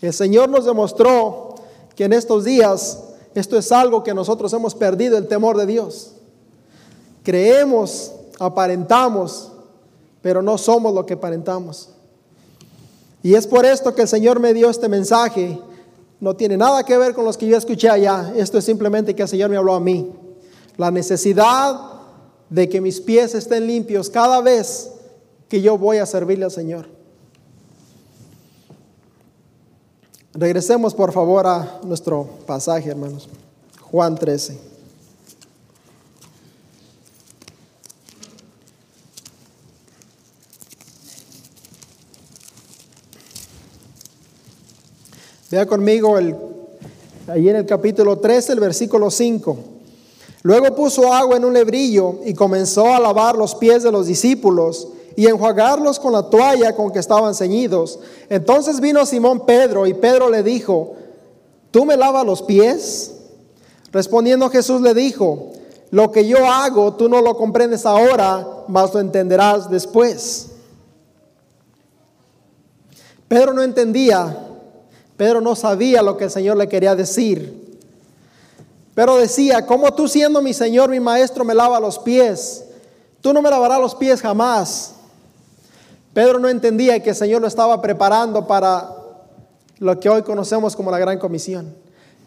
El 0.00 0.12
Señor 0.12 0.48
nos 0.48 0.64
demostró 0.64 1.56
que 1.94 2.04
en 2.04 2.12
estos 2.12 2.44
días 2.44 3.00
esto 3.34 3.58
es 3.58 3.70
algo 3.70 4.02
que 4.02 4.14
nosotros 4.14 4.52
hemos 4.52 4.74
perdido, 4.74 5.18
el 5.18 5.28
temor 5.28 5.56
de 5.56 5.66
Dios. 5.66 6.12
Creemos, 7.22 8.12
aparentamos, 8.38 9.52
pero 10.22 10.42
no 10.42 10.56
somos 10.56 10.94
lo 10.94 11.04
que 11.04 11.14
aparentamos. 11.14 11.90
Y 13.22 13.34
es 13.34 13.46
por 13.46 13.66
esto 13.66 13.94
que 13.94 14.02
el 14.02 14.08
Señor 14.08 14.40
me 14.40 14.54
dio 14.54 14.70
este 14.70 14.88
mensaje. 14.88 15.60
No 16.20 16.36
tiene 16.36 16.56
nada 16.56 16.84
que 16.84 16.96
ver 16.98 17.14
con 17.14 17.24
los 17.24 17.36
que 17.36 17.46
yo 17.46 17.56
escuché 17.56 17.88
allá. 17.88 18.32
Esto 18.36 18.58
es 18.58 18.64
simplemente 18.64 19.14
que 19.14 19.22
el 19.22 19.28
Señor 19.28 19.50
me 19.50 19.56
habló 19.56 19.74
a 19.74 19.80
mí. 19.80 20.12
La 20.76 20.90
necesidad 20.90 21.80
de 22.50 22.68
que 22.68 22.80
mis 22.80 23.00
pies 23.00 23.34
estén 23.34 23.66
limpios 23.66 24.10
cada 24.10 24.40
vez 24.40 24.90
que 25.48 25.62
yo 25.62 25.78
voy 25.78 25.96
a 25.98 26.06
servirle 26.06 26.44
al 26.44 26.50
Señor. 26.50 26.86
Regresemos 30.34 30.94
por 30.94 31.12
favor 31.12 31.46
a 31.46 31.80
nuestro 31.84 32.28
pasaje, 32.46 32.90
hermanos. 32.90 33.28
Juan 33.90 34.14
13. 34.14 34.69
Vea 45.50 45.66
conmigo 45.66 46.16
el, 46.16 46.36
ahí 47.26 47.48
en 47.48 47.56
el 47.56 47.66
capítulo 47.66 48.18
13, 48.18 48.52
el 48.52 48.60
versículo 48.60 49.10
5. 49.10 49.56
Luego 50.42 50.76
puso 50.76 51.12
agua 51.12 51.36
en 51.36 51.44
un 51.44 51.52
lebrillo 51.52 52.20
y 52.24 52.34
comenzó 52.34 52.94
a 52.94 53.00
lavar 53.00 53.36
los 53.36 53.56
pies 53.56 53.82
de 53.82 53.90
los 53.90 54.06
discípulos 54.06 54.88
y 55.16 55.26
enjuagarlos 55.26 55.98
con 55.98 56.12
la 56.12 56.30
toalla 56.30 56.76
con 56.76 56.92
que 56.92 57.00
estaban 57.00 57.34
ceñidos. 57.34 57.98
Entonces 58.28 58.80
vino 58.80 59.04
Simón 59.04 59.44
Pedro 59.44 59.88
y 59.88 59.94
Pedro 59.94 60.30
le 60.30 60.44
dijo, 60.44 60.94
¿tú 61.72 61.84
me 61.84 61.96
lavas 61.96 62.24
los 62.24 62.42
pies? 62.42 63.16
Respondiendo 63.90 64.50
Jesús 64.50 64.80
le 64.80 64.94
dijo, 64.94 65.50
lo 65.90 66.12
que 66.12 66.28
yo 66.28 66.46
hago 66.46 66.94
tú 66.94 67.08
no 67.08 67.20
lo 67.20 67.36
comprendes 67.36 67.84
ahora, 67.86 68.46
mas 68.68 68.94
lo 68.94 69.00
entenderás 69.00 69.68
después. 69.68 70.46
Pedro 73.26 73.52
no 73.52 73.62
entendía, 73.62 74.46
Pedro 75.20 75.42
no 75.42 75.54
sabía 75.54 76.00
lo 76.00 76.16
que 76.16 76.24
el 76.24 76.30
Señor 76.30 76.56
le 76.56 76.66
quería 76.66 76.94
decir. 76.96 77.78
Pero 78.94 79.16
decía, 79.16 79.66
¿cómo 79.66 79.92
tú 79.92 80.08
siendo 80.08 80.40
mi 80.40 80.54
Señor, 80.54 80.88
mi 80.88 80.98
Maestro, 80.98 81.44
me 81.44 81.54
lava 81.54 81.78
los 81.78 81.98
pies? 81.98 82.64
Tú 83.20 83.34
no 83.34 83.42
me 83.42 83.50
lavarás 83.50 83.78
los 83.80 83.94
pies 83.94 84.22
jamás. 84.22 84.94
Pedro 86.14 86.38
no 86.38 86.48
entendía 86.48 87.02
que 87.02 87.10
el 87.10 87.16
Señor 87.16 87.42
lo 87.42 87.48
estaba 87.48 87.82
preparando 87.82 88.46
para 88.46 88.94
lo 89.78 90.00
que 90.00 90.08
hoy 90.08 90.22
conocemos 90.22 90.74
como 90.74 90.90
la 90.90 90.98
Gran 90.98 91.18
Comisión. 91.18 91.74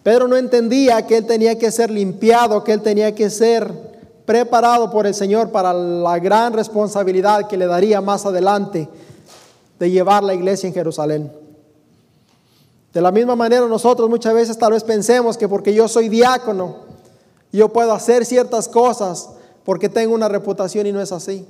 Pedro 0.04 0.28
no 0.28 0.38
entendía 0.38 1.08
que 1.08 1.18
él 1.18 1.26
tenía 1.26 1.58
que 1.58 1.72
ser 1.72 1.90
limpiado, 1.90 2.64
que 2.64 2.74
él 2.74 2.84
tenía 2.84 3.16
que 3.16 3.32
ser 3.32 3.74
preparado 4.28 4.92
por 4.92 5.08
el 5.08 5.16
Señor 5.16 5.50
para 5.50 5.74
la 5.74 6.20
gran 6.20 6.54
responsabilidad 6.54 7.48
que 7.48 7.58
le 7.58 7.66
daría 7.66 8.02
más 8.02 8.24
adelante 8.28 8.88
de 9.80 9.90
llevar 9.90 10.24
la 10.24 10.36
iglesia 10.36 10.68
en 10.68 10.76
Jerusalén. 10.76 11.43
De 12.94 13.02
la 13.02 13.12
misma 13.12 13.36
manera 13.36 13.68
nosotros 13.68 14.08
muchas 14.10 14.34
veces 14.34 14.58
tal 14.58 14.74
vez 14.74 14.84
pensemos 14.84 15.36
que 15.36 15.50
porque 15.50 15.74
yo 15.74 15.88
soy 15.88 16.10
diácono, 16.10 16.76
yo 17.52 17.70
puedo 17.70 17.92
hacer 17.92 18.26
ciertas 18.26 18.68
cosas 18.68 19.30
porque 19.64 19.90
tengo 19.90 20.14
una 20.14 20.30
reputación 20.30 20.86
y 20.86 20.92
no 20.92 21.02
es 21.02 21.12
así. 21.12 21.46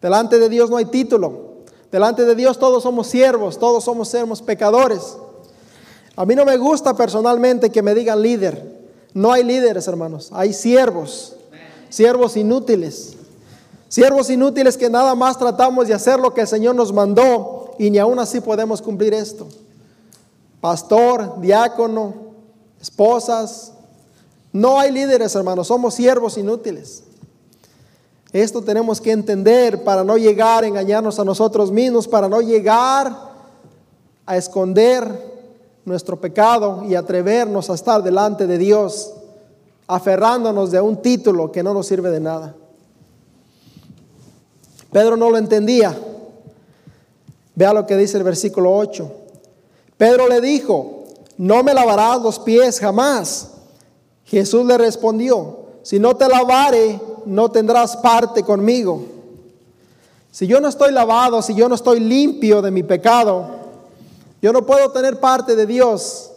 Delante 0.00 0.38
de 0.38 0.48
Dios 0.48 0.70
no 0.70 0.76
hay 0.76 0.84
título. 0.84 1.54
Delante 1.90 2.24
de 2.24 2.34
Dios 2.34 2.58
todos 2.58 2.82
somos 2.82 3.06
siervos, 3.08 3.58
todos 3.58 3.84
somos 3.84 4.08
sermos 4.08 4.42
pecadores. 4.42 5.16
A 6.16 6.24
mí 6.24 6.34
no 6.36 6.44
me 6.44 6.56
gusta 6.56 6.94
personalmente 6.94 7.70
que 7.70 7.82
me 7.82 7.94
digan 7.94 8.22
líder. 8.22 8.84
No 9.12 9.32
hay 9.32 9.42
líderes, 9.44 9.88
hermanos, 9.88 10.30
hay 10.32 10.52
siervos, 10.52 11.36
siervos 11.88 12.36
inútiles. 12.36 13.16
Siervos 13.88 14.28
inútiles 14.30 14.76
que 14.76 14.90
nada 14.90 15.14
más 15.14 15.38
tratamos 15.38 15.86
de 15.86 15.94
hacer 15.94 16.18
lo 16.18 16.34
que 16.34 16.42
el 16.42 16.48
Señor 16.48 16.74
nos 16.74 16.92
mandó 16.92 17.74
y 17.78 17.90
ni 17.90 17.98
aún 17.98 18.18
así 18.18 18.40
podemos 18.40 18.82
cumplir 18.82 19.14
esto. 19.14 19.46
Pastor, 20.64 21.42
diácono, 21.42 22.14
esposas. 22.80 23.74
No 24.50 24.80
hay 24.80 24.92
líderes, 24.92 25.34
hermanos, 25.34 25.66
somos 25.66 25.92
siervos 25.92 26.38
inútiles. 26.38 27.02
Esto 28.32 28.62
tenemos 28.62 28.98
que 28.98 29.12
entender 29.12 29.84
para 29.84 30.04
no 30.04 30.16
llegar 30.16 30.64
a 30.64 30.66
engañarnos 30.66 31.18
a 31.18 31.24
nosotros 31.26 31.70
mismos, 31.70 32.08
para 32.08 32.30
no 32.30 32.40
llegar 32.40 33.14
a 34.24 34.36
esconder 34.38 35.04
nuestro 35.84 36.18
pecado 36.18 36.82
y 36.88 36.94
atrevernos 36.94 37.68
a 37.68 37.74
estar 37.74 38.02
delante 38.02 38.46
de 38.46 38.56
Dios, 38.56 39.12
aferrándonos 39.86 40.70
de 40.70 40.80
un 40.80 41.02
título 41.02 41.52
que 41.52 41.62
no 41.62 41.74
nos 41.74 41.86
sirve 41.86 42.08
de 42.08 42.20
nada. 42.20 42.54
Pedro 44.90 45.14
no 45.18 45.28
lo 45.28 45.36
entendía. 45.36 45.94
Vea 47.54 47.74
lo 47.74 47.86
que 47.86 47.98
dice 47.98 48.16
el 48.16 48.24
versículo 48.24 48.74
8. 48.74 49.23
Pedro 49.96 50.28
le 50.28 50.40
dijo, 50.40 51.04
no 51.36 51.62
me 51.62 51.74
lavarás 51.74 52.20
los 52.22 52.38
pies 52.38 52.80
jamás. 52.80 53.50
Jesús 54.24 54.66
le 54.66 54.78
respondió, 54.78 55.58
si 55.82 55.98
no 55.98 56.16
te 56.16 56.28
lavare, 56.28 57.00
no 57.26 57.50
tendrás 57.50 57.96
parte 57.96 58.42
conmigo. 58.42 59.04
Si 60.30 60.46
yo 60.46 60.60
no 60.60 60.68
estoy 60.68 60.92
lavado, 60.92 61.42
si 61.42 61.54
yo 61.54 61.68
no 61.68 61.74
estoy 61.74 62.00
limpio 62.00 62.60
de 62.60 62.70
mi 62.70 62.82
pecado, 62.82 63.46
yo 64.42 64.52
no 64.52 64.66
puedo 64.66 64.90
tener 64.90 65.20
parte 65.20 65.54
de 65.54 65.66
Dios 65.66 66.32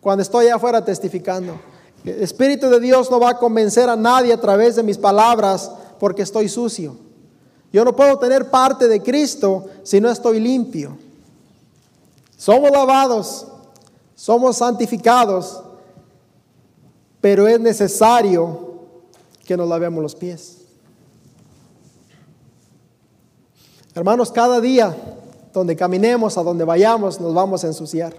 cuando 0.00 0.22
estoy 0.22 0.48
afuera 0.48 0.84
testificando. 0.84 1.58
El 2.04 2.22
Espíritu 2.22 2.70
de 2.70 2.80
Dios 2.80 3.10
no 3.10 3.20
va 3.20 3.30
a 3.30 3.38
convencer 3.38 3.88
a 3.90 3.96
nadie 3.96 4.32
a 4.32 4.40
través 4.40 4.76
de 4.76 4.82
mis 4.82 4.96
palabras 4.96 5.70
porque 5.98 6.22
estoy 6.22 6.48
sucio. 6.48 6.96
Yo 7.72 7.84
no 7.84 7.94
puedo 7.94 8.18
tener 8.18 8.50
parte 8.50 8.88
de 8.88 9.02
Cristo 9.02 9.66
si 9.82 10.00
no 10.00 10.08
estoy 10.08 10.40
limpio. 10.40 10.96
Somos 12.36 12.70
lavados, 12.70 13.46
somos 14.14 14.58
santificados, 14.58 15.62
pero 17.20 17.48
es 17.48 17.58
necesario 17.58 18.74
que 19.44 19.56
nos 19.56 19.68
lavemos 19.68 20.02
los 20.02 20.14
pies. 20.14 20.58
Hermanos, 23.94 24.30
cada 24.30 24.60
día 24.60 24.94
donde 25.54 25.74
caminemos, 25.74 26.36
a 26.36 26.42
donde 26.42 26.64
vayamos, 26.64 27.18
nos 27.18 27.32
vamos 27.32 27.64
a 27.64 27.68
ensuciar. 27.68 28.14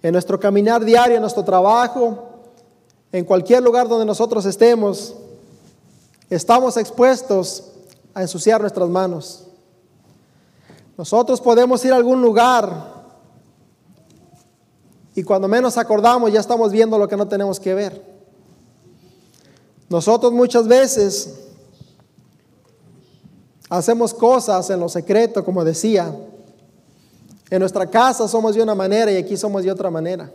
En 0.00 0.12
nuestro 0.12 0.38
caminar 0.38 0.84
diario, 0.84 1.16
en 1.16 1.22
nuestro 1.22 1.44
trabajo, 1.44 2.28
en 3.10 3.24
cualquier 3.24 3.62
lugar 3.64 3.88
donde 3.88 4.06
nosotros 4.06 4.44
estemos, 4.44 5.16
estamos 6.30 6.76
expuestos 6.76 7.72
a 8.14 8.22
ensuciar 8.22 8.60
nuestras 8.60 8.88
manos. 8.88 9.48
Nosotros 10.96 11.40
podemos 11.40 11.84
ir 11.84 11.92
a 11.92 11.96
algún 11.96 12.22
lugar 12.22 12.94
y 15.14 15.22
cuando 15.22 15.48
menos 15.48 15.76
acordamos 15.76 16.32
ya 16.32 16.40
estamos 16.40 16.72
viendo 16.72 16.98
lo 16.98 17.08
que 17.08 17.16
no 17.16 17.28
tenemos 17.28 17.60
que 17.60 17.74
ver. 17.74 18.02
Nosotros 19.88 20.32
muchas 20.32 20.66
veces 20.66 21.34
hacemos 23.68 24.14
cosas 24.14 24.68
en 24.70 24.80
lo 24.80 24.88
secreto, 24.88 25.44
como 25.44 25.64
decía. 25.64 26.14
En 27.50 27.60
nuestra 27.60 27.88
casa 27.88 28.26
somos 28.26 28.54
de 28.54 28.62
una 28.62 28.74
manera 28.74 29.12
y 29.12 29.16
aquí 29.16 29.36
somos 29.36 29.62
de 29.62 29.70
otra 29.70 29.90
manera. 29.90 30.32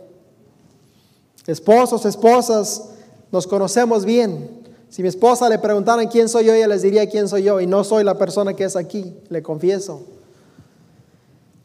Esposos, 1.46 2.06
esposas, 2.06 2.84
nos 3.32 3.46
conocemos 3.46 4.04
bien. 4.04 4.60
Si 4.88 5.02
mi 5.02 5.08
esposa 5.08 5.48
le 5.48 5.58
preguntaran 5.58 6.08
quién 6.08 6.28
soy 6.28 6.46
yo, 6.46 6.54
ella 6.54 6.68
les 6.68 6.82
diría 6.82 7.08
quién 7.08 7.28
soy 7.28 7.42
yo 7.42 7.60
y 7.60 7.66
no 7.66 7.84
soy 7.84 8.04
la 8.04 8.16
persona 8.16 8.54
que 8.54 8.64
es 8.64 8.76
aquí, 8.76 9.14
le 9.28 9.42
confieso. 9.42 10.02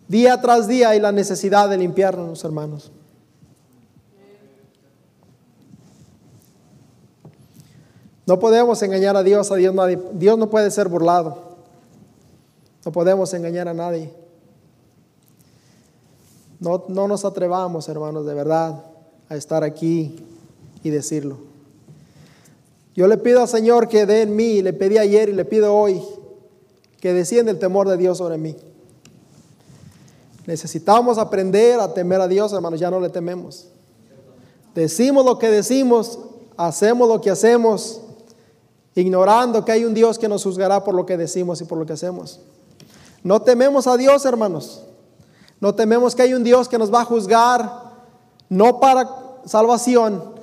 Día 0.07 0.39
tras 0.39 0.67
día 0.67 0.89
hay 0.89 0.99
la 0.99 1.11
necesidad 1.11 1.69
de 1.69 1.77
limpiarnos, 1.77 2.43
hermanos. 2.43 2.91
No 8.27 8.39
podemos 8.39 8.81
engañar 8.81 9.15
a 9.15 9.23
Dios, 9.23 9.51
a 9.51 9.55
Dios 9.55 9.73
nadie. 9.73 9.99
Dios 10.13 10.37
no 10.37 10.49
puede 10.49 10.71
ser 10.71 10.87
burlado. 10.87 11.55
No 12.83 12.91
podemos 12.91 13.33
engañar 13.33 13.67
a 13.67 13.73
nadie. 13.73 14.11
No, 16.59 16.85
no 16.87 17.07
nos 17.07 17.25
atrevamos, 17.25 17.87
hermanos, 17.89 18.25
de 18.25 18.33
verdad, 18.33 18.83
a 19.29 19.35
estar 19.35 19.63
aquí 19.63 20.23
y 20.83 20.89
decirlo. 20.89 21.37
Yo 22.95 23.07
le 23.07 23.17
pido 23.17 23.41
al 23.41 23.47
Señor 23.47 23.89
que 23.89 24.05
dé 24.05 24.21
en 24.21 24.35
mí, 24.35 24.61
le 24.61 24.71
pedí 24.71 24.97
ayer 24.97 25.29
y 25.29 25.33
le 25.33 25.45
pido 25.45 25.75
hoy, 25.75 26.01
que 26.99 27.13
descienda 27.13 27.51
el 27.51 27.59
temor 27.59 27.89
de 27.89 27.97
Dios 27.97 28.19
sobre 28.19 28.37
mí. 28.37 28.55
Necesitamos 30.45 31.17
aprender 31.17 31.79
a 31.79 31.93
temer 31.93 32.21
a 32.21 32.27
Dios, 32.27 32.53
hermanos, 32.53 32.79
ya 32.79 32.91
no 32.91 32.99
le 32.99 33.09
tememos. 33.09 33.67
Decimos 34.75 35.25
lo 35.25 35.39
que 35.39 35.49
decimos, 35.49 36.19
hacemos 36.57 37.07
lo 37.07 37.21
que 37.21 37.31
hacemos, 37.31 38.01
ignorando 38.93 39.65
que 39.65 39.71
hay 39.71 39.85
un 39.85 39.93
Dios 39.93 40.19
que 40.19 40.27
nos 40.27 40.43
juzgará 40.43 40.83
por 40.83 40.93
lo 40.93 41.05
que 41.05 41.17
decimos 41.17 41.61
y 41.61 41.65
por 41.65 41.77
lo 41.77 41.85
que 41.85 41.93
hacemos. 41.93 42.39
No 43.23 43.41
tememos 43.41 43.87
a 43.87 43.97
Dios, 43.97 44.25
hermanos. 44.25 44.83
No 45.59 45.73
tememos 45.73 46.13
que 46.13 46.21
hay 46.21 46.33
un 46.33 46.43
Dios 46.43 46.67
que 46.67 46.77
nos 46.77 46.93
va 46.93 47.01
a 47.01 47.05
juzgar, 47.05 47.71
no 48.49 48.79
para 48.79 49.09
salvación, 49.45 50.35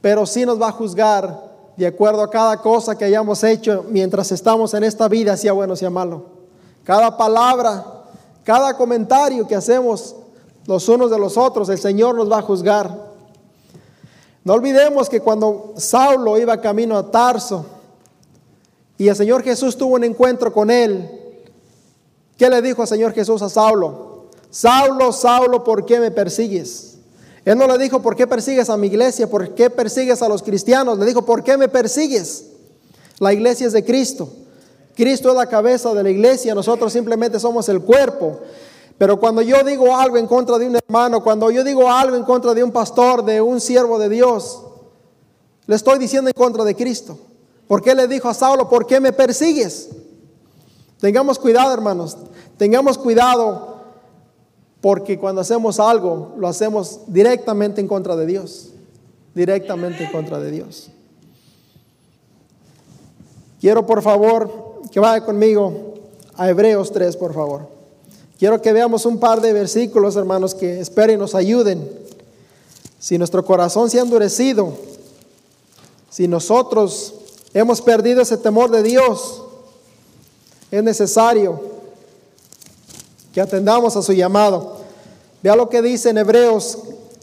pero 0.00 0.26
sí 0.26 0.44
nos 0.44 0.60
va 0.60 0.68
a 0.68 0.72
juzgar 0.72 1.50
de 1.76 1.86
acuerdo 1.86 2.22
a 2.22 2.30
cada 2.30 2.60
cosa 2.60 2.98
que 2.98 3.04
hayamos 3.04 3.42
hecho 3.42 3.86
mientras 3.88 4.32
estamos 4.32 4.74
en 4.74 4.84
esta 4.84 5.08
vida, 5.08 5.36
sea 5.36 5.52
bueno, 5.52 5.76
sea 5.76 5.88
malo. 5.88 6.24
Cada 6.84 7.16
palabra, 7.16 7.99
cada 8.50 8.76
comentario 8.76 9.46
que 9.46 9.54
hacemos 9.54 10.16
los 10.66 10.88
unos 10.88 11.08
de 11.08 11.16
los 11.20 11.36
otros, 11.36 11.68
el 11.68 11.78
Señor 11.78 12.16
nos 12.16 12.28
va 12.28 12.38
a 12.38 12.42
juzgar. 12.42 13.12
No 14.42 14.54
olvidemos 14.54 15.08
que 15.08 15.20
cuando 15.20 15.74
Saulo 15.76 16.36
iba 16.36 16.60
camino 16.60 16.98
a 16.98 17.12
Tarso 17.12 17.64
y 18.98 19.06
el 19.06 19.14
Señor 19.14 19.44
Jesús 19.44 19.76
tuvo 19.76 19.94
un 19.94 20.02
encuentro 20.02 20.52
con 20.52 20.68
él, 20.68 21.08
¿qué 22.36 22.50
le 22.50 22.60
dijo 22.60 22.82
el 22.82 22.88
Señor 22.88 23.12
Jesús 23.12 23.40
a 23.40 23.48
Saulo? 23.48 24.24
Saulo, 24.50 25.12
Saulo, 25.12 25.62
¿por 25.62 25.86
qué 25.86 26.00
me 26.00 26.10
persigues? 26.10 26.98
Él 27.44 27.56
no 27.56 27.68
le 27.68 27.78
dijo, 27.78 28.02
¿por 28.02 28.16
qué 28.16 28.26
persigues 28.26 28.68
a 28.68 28.76
mi 28.76 28.88
iglesia? 28.88 29.30
¿Por 29.30 29.54
qué 29.54 29.70
persigues 29.70 30.22
a 30.22 30.28
los 30.28 30.42
cristianos? 30.42 30.98
Le 30.98 31.06
dijo, 31.06 31.24
¿por 31.24 31.44
qué 31.44 31.56
me 31.56 31.68
persigues? 31.68 32.46
La 33.20 33.32
iglesia 33.32 33.68
es 33.68 33.72
de 33.72 33.84
Cristo. 33.84 34.28
Cristo 35.00 35.30
es 35.30 35.34
la 35.34 35.46
cabeza 35.46 35.94
de 35.94 36.02
la 36.02 36.10
iglesia, 36.10 36.54
nosotros 36.54 36.92
simplemente 36.92 37.40
somos 37.40 37.66
el 37.70 37.80
cuerpo. 37.80 38.38
Pero 38.98 39.18
cuando 39.18 39.40
yo 39.40 39.64
digo 39.64 39.96
algo 39.96 40.18
en 40.18 40.26
contra 40.26 40.58
de 40.58 40.66
un 40.66 40.76
hermano, 40.76 41.24
cuando 41.24 41.50
yo 41.50 41.64
digo 41.64 41.90
algo 41.90 42.16
en 42.16 42.22
contra 42.22 42.52
de 42.52 42.62
un 42.62 42.70
pastor, 42.70 43.24
de 43.24 43.40
un 43.40 43.62
siervo 43.62 43.98
de 43.98 44.10
Dios, 44.10 44.60
le 45.64 45.74
estoy 45.74 45.98
diciendo 45.98 46.28
en 46.28 46.34
contra 46.34 46.64
de 46.64 46.74
Cristo. 46.74 47.18
¿Por 47.66 47.80
qué 47.80 47.94
le 47.94 48.08
dijo 48.08 48.28
a 48.28 48.34
Saulo, 48.34 48.68
por 48.68 48.86
qué 48.86 49.00
me 49.00 49.14
persigues? 49.14 49.88
Tengamos 51.00 51.38
cuidado, 51.38 51.72
hermanos. 51.72 52.18
Tengamos 52.58 52.98
cuidado 52.98 53.76
porque 54.82 55.18
cuando 55.18 55.40
hacemos 55.40 55.80
algo, 55.80 56.34
lo 56.36 56.46
hacemos 56.46 57.00
directamente 57.06 57.80
en 57.80 57.88
contra 57.88 58.16
de 58.16 58.26
Dios. 58.26 58.68
Directamente 59.34 60.04
en 60.04 60.12
contra 60.12 60.38
de 60.40 60.50
Dios. 60.50 60.90
Quiero 63.58 63.86
por 63.86 64.02
favor 64.02 64.69
que 64.90 65.00
vaya 65.00 65.24
conmigo 65.24 65.94
a 66.36 66.48
Hebreos 66.48 66.92
3, 66.92 67.16
por 67.16 67.34
favor. 67.34 67.68
Quiero 68.38 68.62
que 68.62 68.72
veamos 68.72 69.04
un 69.04 69.18
par 69.20 69.40
de 69.40 69.52
versículos, 69.52 70.16
hermanos, 70.16 70.54
que 70.54 70.80
esperen 70.80 71.16
y 71.16 71.18
nos 71.20 71.34
ayuden. 71.34 71.88
Si 72.98 73.18
nuestro 73.18 73.44
corazón 73.44 73.90
se 73.90 73.98
ha 73.98 74.02
endurecido, 74.02 74.72
si 76.08 76.26
nosotros 76.26 77.14
hemos 77.52 77.82
perdido 77.82 78.22
ese 78.22 78.36
temor 78.36 78.70
de 78.70 78.82
Dios, 78.82 79.42
es 80.70 80.82
necesario 80.82 81.60
que 83.32 83.40
atendamos 83.40 83.96
a 83.96 84.02
su 84.02 84.12
llamado. 84.12 84.78
Vea 85.42 85.56
lo 85.56 85.68
que 85.68 85.82
dice 85.82 86.10
en 86.10 86.18
Hebreos 86.18 86.78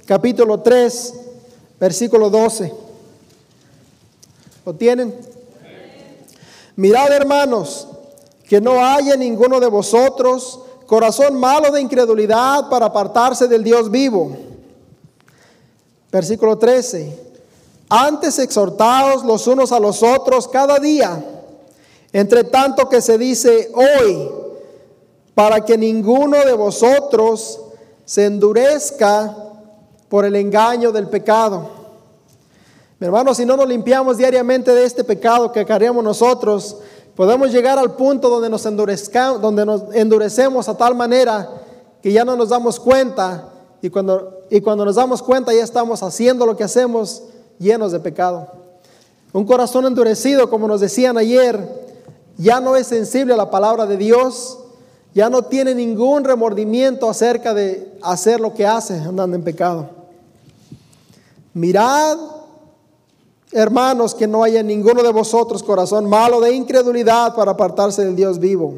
capítulo 0.06 0.62
3, 0.62 1.14
versículo 1.80 2.30
12. 2.30 2.74
¿Lo 4.66 4.74
tienen? 4.74 5.14
Mirad, 6.78 7.12
hermanos, 7.12 7.88
que 8.48 8.62
no 8.62 8.86
haya 8.86 9.18
ninguno 9.18 9.60
de 9.60 9.68
vosotros 9.68 10.60
corazón 10.86 11.38
malo 11.38 11.72
de 11.72 11.82
incredulidad 11.82 12.70
para 12.70 12.86
apartarse 12.86 13.48
del 13.48 13.64
Dios 13.64 13.92
vivo. 13.92 14.32
Versículo 16.12 16.58
13. 16.58 17.28
Antes 17.90 18.40
exhortaos 18.40 19.26
los 19.26 19.48
unos 19.48 19.72
a 19.72 19.80
los 19.80 20.04
otros 20.04 20.48
cada 20.48 20.78
día, 20.78 21.24
entre 22.14 22.44
tanto 22.44 22.88
que 22.88 23.02
se 23.02 23.18
dice 23.18 23.72
hoy, 23.74 24.30
para 25.34 25.66
que 25.66 25.78
ninguno 25.78 26.38
de 26.46 26.54
vosotros 26.54 27.60
se 28.06 28.26
endurezca 28.26 29.36
por 30.10 30.26
el 30.26 30.36
engaño 30.36 30.92
del 30.92 31.10
pecado. 31.10 31.77
Mi 33.00 33.08
si 33.36 33.46
no 33.46 33.56
nos 33.56 33.68
limpiamos 33.68 34.18
diariamente 34.18 34.74
de 34.74 34.84
este 34.84 35.04
pecado 35.04 35.52
que 35.52 35.66
cargamos 35.66 36.04
nosotros, 36.04 36.78
Podemos 37.18 37.52
llegar 37.52 37.80
al 37.80 37.96
punto 37.96 38.30
donde 38.30 38.48
nos, 38.48 38.62
donde 39.42 39.66
nos 39.66 39.84
endurecemos 39.96 40.70
a 40.70 40.78
tal 40.78 40.94
manera 40.94 41.50
que 42.00 42.12
ya 42.12 42.24
no 42.24 42.36
nos 42.36 42.50
damos 42.50 42.80
cuenta 42.80 43.50
y 43.82 43.90
cuando, 43.90 44.44
y 44.52 44.62
cuando 44.62 44.86
nos 44.86 44.98
damos 44.98 45.24
cuenta 45.24 45.52
ya 45.52 45.64
estamos 45.64 46.04
haciendo 46.04 46.46
lo 46.46 46.56
que 46.56 46.64
hacemos 46.64 47.24
llenos 47.58 47.92
de 47.92 48.00
pecado. 48.00 48.48
Un 49.34 49.46
corazón 49.46 49.88
endurecido, 49.88 50.48
como 50.52 50.68
nos 50.68 50.80
decían 50.80 51.18
ayer, 51.18 51.68
ya 52.38 52.60
no 52.60 52.76
es 52.76 52.86
sensible 52.86 53.34
a 53.34 53.38
la 53.38 53.50
palabra 53.50 53.88
de 53.88 53.98
Dios, 53.98 54.60
ya 55.16 55.28
no 55.28 55.42
tiene 55.42 55.74
ningún 55.74 56.24
remordimiento 56.24 57.10
acerca 57.10 57.56
de 57.56 57.98
hacer 58.04 58.40
lo 58.40 58.54
que 58.54 58.68
hace 58.68 58.94
andando 58.94 59.36
en 59.36 59.44
pecado. 59.44 59.90
Mirad 61.56 62.20
Hermanos, 63.52 64.14
que 64.14 64.28
no 64.28 64.44
haya 64.44 64.62
ninguno 64.62 65.02
de 65.04 65.12
vosotros 65.12 65.64
corazón 65.64 66.10
malo 66.10 66.42
de 66.42 66.54
incredulidad 66.54 67.34
para 67.36 67.52
apartarse 67.52 68.04
del 68.04 68.16
Dios 68.16 68.40
vivo, 68.40 68.76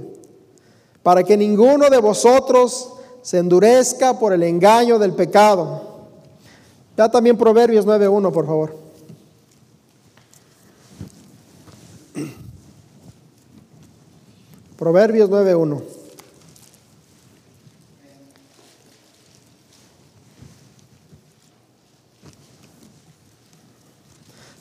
para 1.02 1.24
que 1.24 1.36
ninguno 1.36 1.90
de 1.90 1.98
vosotros 1.98 2.94
se 3.22 3.40
endurezca 3.40 4.18
por 4.20 4.34
el 4.34 4.44
engaño 4.44 5.00
del 5.00 5.14
pecado. 5.14 5.82
Da 6.96 7.10
también 7.10 7.38
Proverbios 7.38 7.86
9.1, 7.86 8.32
por 8.32 8.46
favor. 8.46 8.76
Proverbios 14.78 15.30
9.1. 15.30 15.99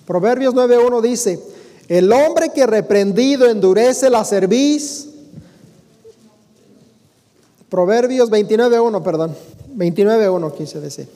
Proverbios 0.08 0.54
9.1 0.54 1.02
dice, 1.02 1.38
el 1.86 2.10
hombre 2.14 2.48
que 2.54 2.66
reprendido 2.66 3.46
endurece 3.46 4.08
la 4.08 4.24
cerviz. 4.24 5.06
Proverbios 7.68 8.30
29.1, 8.30 9.02
perdón. 9.02 9.36
29.1 9.76 10.54
quise 10.56 10.80
decir. 10.80 11.06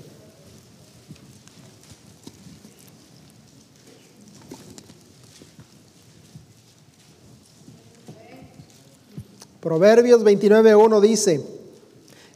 Proverbios 9.62 10.22
29.1 10.22 11.00
dice, 11.00 11.40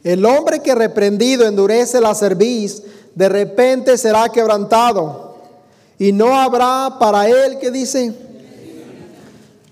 el 0.03 0.25
hombre 0.25 0.61
que 0.63 0.73
reprendido 0.73 1.45
endurece 1.45 2.01
la 2.01 2.15
cerviz, 2.15 2.81
de 3.13 3.29
repente 3.29 3.95
será 3.99 4.29
quebrantado 4.29 5.26
y 5.99 6.11
no 6.11 6.35
habrá 6.35 6.97
para 6.99 7.27
él, 7.27 7.57
que 7.59 7.71
dice? 7.71 8.13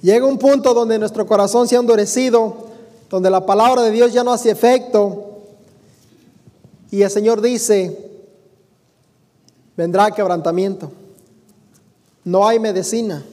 Llega 0.02 0.26
un 0.26 0.38
punto 0.38 0.74
donde 0.74 1.00
nuestro 1.00 1.26
corazón 1.26 1.68
se 1.68 1.76
ha 1.76 1.80
endurecido, 1.80 2.68
donde 3.10 3.30
la 3.30 3.46
palabra 3.46 3.82
de 3.84 3.92
Dios 3.92 4.14
ya 4.14 4.24
no 4.24 4.32
hace 4.32 4.50
efecto. 4.50 5.40
Y 6.92 7.02
el 7.02 7.10
Señor 7.10 7.42
dice, 7.42 8.10
vendrá 9.76 10.12
quebrantamiento. 10.12 10.92
No 12.24 12.48
hay 12.48 12.60
medicina. 12.60 13.24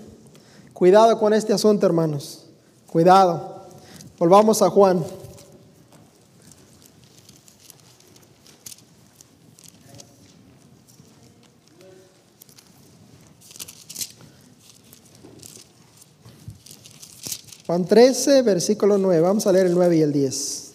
Cuidado 0.72 1.18
con 1.18 1.32
este 1.32 1.52
asunto, 1.52 1.86
hermanos. 1.86 2.44
Cuidado. 2.90 3.62
Volvamos 4.18 4.60
a 4.62 4.68
Juan. 4.68 5.02
Juan 17.66 17.84
13, 17.84 18.42
versículo 18.42 18.98
9. 18.98 19.20
Vamos 19.20 19.46
a 19.46 19.52
leer 19.52 19.66
el 19.66 19.74
9 19.74 19.96
y 19.96 20.02
el 20.02 20.12
10. 20.12 20.72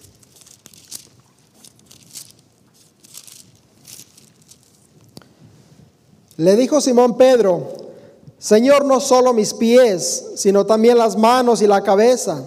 Le 6.37 6.55
dijo 6.55 6.79
Simón 6.79 7.17
Pedro, 7.17 7.67
Señor, 8.37 8.85
no 8.85 9.01
solo 9.01 9.33
mis 9.33 9.53
pies, 9.53 10.31
sino 10.35 10.65
también 10.65 10.97
las 10.97 11.17
manos 11.17 11.61
y 11.61 11.67
la 11.67 11.81
cabeza. 11.81 12.43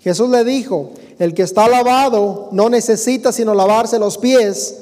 Jesús 0.00 0.28
le 0.28 0.44
dijo, 0.44 0.90
el 1.18 1.32
que 1.32 1.42
está 1.42 1.68
lavado 1.68 2.48
no 2.52 2.68
necesita 2.68 3.32
sino 3.32 3.54
lavarse 3.54 3.98
los 3.98 4.18
pies, 4.18 4.76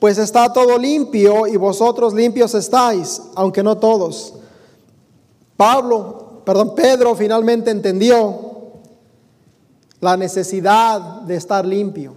pues 0.00 0.18
está 0.18 0.52
todo 0.52 0.78
limpio 0.78 1.46
y 1.46 1.56
vosotros 1.56 2.14
limpios 2.14 2.54
estáis, 2.54 3.20
aunque 3.34 3.62
no 3.62 3.78
todos. 3.78 4.34
Pablo, 5.56 6.42
perdón, 6.44 6.74
Pedro 6.74 7.14
finalmente 7.14 7.70
entendió 7.70 8.47
la 10.00 10.16
necesidad 10.16 11.00
de 11.22 11.36
estar 11.36 11.66
limpio. 11.66 12.14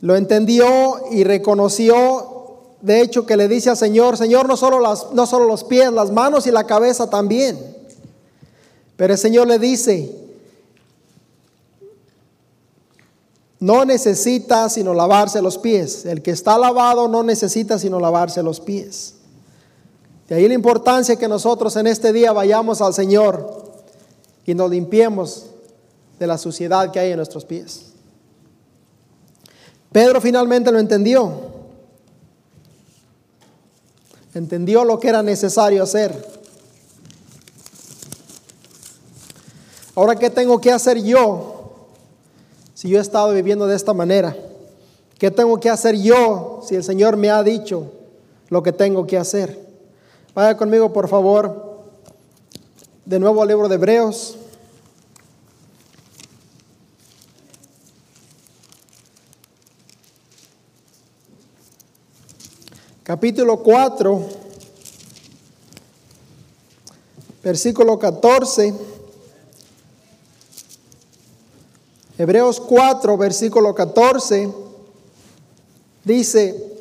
Lo 0.00 0.16
entendió 0.16 0.66
y 1.10 1.24
reconoció, 1.24 2.74
de 2.82 3.00
hecho, 3.00 3.24
que 3.24 3.36
le 3.36 3.48
dice 3.48 3.70
al 3.70 3.76
Señor, 3.76 4.16
Señor, 4.16 4.46
no 4.46 4.56
solo, 4.56 4.78
las, 4.80 5.12
no 5.12 5.26
solo 5.26 5.46
los 5.46 5.64
pies, 5.64 5.90
las 5.92 6.10
manos 6.10 6.46
y 6.46 6.50
la 6.50 6.64
cabeza 6.64 7.08
también. 7.08 7.58
Pero 8.96 9.14
el 9.14 9.18
Señor 9.18 9.46
le 9.46 9.58
dice, 9.58 10.14
no 13.58 13.84
necesita 13.84 14.68
sino 14.68 14.92
lavarse 14.94 15.40
los 15.40 15.58
pies. 15.58 16.04
El 16.04 16.22
que 16.22 16.30
está 16.30 16.58
lavado 16.58 17.08
no 17.08 17.22
necesita 17.22 17.78
sino 17.78 17.98
lavarse 17.98 18.42
los 18.42 18.60
pies. 18.60 19.14
De 20.28 20.34
ahí 20.34 20.48
la 20.48 20.54
importancia 20.54 21.16
que 21.16 21.28
nosotros 21.28 21.76
en 21.76 21.86
este 21.86 22.12
día 22.12 22.32
vayamos 22.32 22.80
al 22.80 22.92
Señor 22.92 23.64
y 24.44 24.54
nos 24.54 24.70
limpiemos 24.70 25.46
de 26.18 26.26
la 26.26 26.38
suciedad 26.38 26.90
que 26.90 26.98
hay 26.98 27.10
en 27.10 27.16
nuestros 27.16 27.44
pies. 27.44 27.92
Pedro 29.92 30.20
finalmente 30.20 30.70
lo 30.70 30.78
entendió. 30.78 31.32
Entendió 34.34 34.84
lo 34.84 35.00
que 35.00 35.08
era 35.08 35.22
necesario 35.22 35.82
hacer. 35.82 36.36
Ahora, 39.94 40.14
¿qué 40.14 40.28
tengo 40.28 40.60
que 40.60 40.70
hacer 40.70 41.02
yo 41.02 41.86
si 42.74 42.90
yo 42.90 42.98
he 42.98 43.00
estado 43.00 43.32
viviendo 43.32 43.66
de 43.66 43.74
esta 43.74 43.94
manera? 43.94 44.36
¿Qué 45.18 45.30
tengo 45.30 45.58
que 45.58 45.70
hacer 45.70 45.96
yo 45.96 46.60
si 46.68 46.74
el 46.74 46.84
Señor 46.84 47.16
me 47.16 47.30
ha 47.30 47.42
dicho 47.42 47.90
lo 48.50 48.62
que 48.62 48.72
tengo 48.72 49.06
que 49.06 49.16
hacer? 49.16 49.58
Vaya 50.34 50.54
conmigo, 50.58 50.92
por 50.92 51.08
favor, 51.08 51.80
de 53.06 53.18
nuevo 53.18 53.40
al 53.40 53.48
libro 53.48 53.68
de 53.68 53.76
Hebreos. 53.76 54.36
Capítulo 63.06 63.58
4, 63.58 64.20
versículo 67.40 68.00
14. 68.00 68.74
Hebreos 72.18 72.58
4, 72.58 73.16
versículo 73.16 73.76
14, 73.76 74.52
dice, 76.02 76.80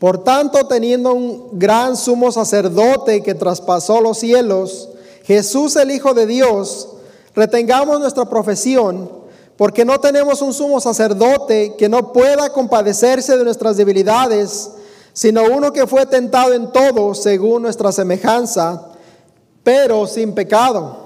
por 0.00 0.24
tanto, 0.24 0.66
teniendo 0.66 1.14
un 1.14 1.50
gran 1.52 1.96
sumo 1.96 2.32
sacerdote 2.32 3.22
que 3.22 3.36
traspasó 3.36 4.00
los 4.00 4.18
cielos, 4.18 4.88
Jesús 5.22 5.76
el 5.76 5.92
Hijo 5.92 6.14
de 6.14 6.26
Dios, 6.26 6.88
retengamos 7.36 8.00
nuestra 8.00 8.28
profesión, 8.28 9.08
porque 9.56 9.84
no 9.84 10.00
tenemos 10.00 10.42
un 10.42 10.52
sumo 10.52 10.80
sacerdote 10.80 11.76
que 11.78 11.88
no 11.88 12.12
pueda 12.12 12.52
compadecerse 12.52 13.36
de 13.36 13.44
nuestras 13.44 13.76
debilidades, 13.76 14.70
sino 15.12 15.44
uno 15.44 15.72
que 15.72 15.86
fue 15.86 16.06
tentado 16.06 16.52
en 16.52 16.72
todo 16.72 17.14
según 17.14 17.62
nuestra 17.62 17.92
semejanza, 17.92 18.88
pero 19.62 20.06
sin 20.06 20.34
pecado. 20.34 20.96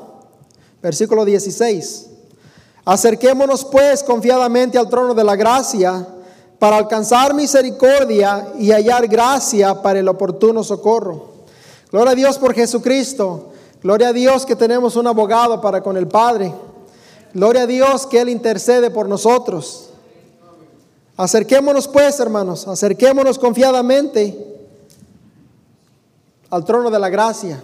Versículo 0.82 1.24
16. 1.24 2.06
Acerquémonos 2.84 3.64
pues 3.64 4.04
confiadamente 4.04 4.78
al 4.78 4.88
trono 4.88 5.12
de 5.14 5.24
la 5.24 5.34
gracia 5.34 6.06
para 6.58 6.76
alcanzar 6.76 7.34
misericordia 7.34 8.48
y 8.58 8.70
hallar 8.70 9.08
gracia 9.08 9.82
para 9.82 9.98
el 9.98 10.08
oportuno 10.08 10.62
socorro. 10.62 11.34
Gloria 11.90 12.12
a 12.12 12.14
Dios 12.14 12.38
por 12.38 12.54
Jesucristo. 12.54 13.50
Gloria 13.82 14.08
a 14.08 14.12
Dios 14.12 14.46
que 14.46 14.56
tenemos 14.56 14.96
un 14.96 15.06
abogado 15.06 15.60
para 15.60 15.82
con 15.82 15.96
el 15.96 16.08
Padre. 16.08 16.52
Gloria 17.34 17.62
a 17.62 17.66
Dios 17.66 18.06
que 18.06 18.20
Él 18.20 18.28
intercede 18.28 18.90
por 18.90 19.08
nosotros. 19.08 19.85
Acerquémonos 21.16 21.88
pues, 21.88 22.20
hermanos, 22.20 22.68
acerquémonos 22.68 23.38
confiadamente 23.38 24.36
al 26.50 26.64
trono 26.64 26.90
de 26.90 26.98
la 26.98 27.08
gracia. 27.08 27.62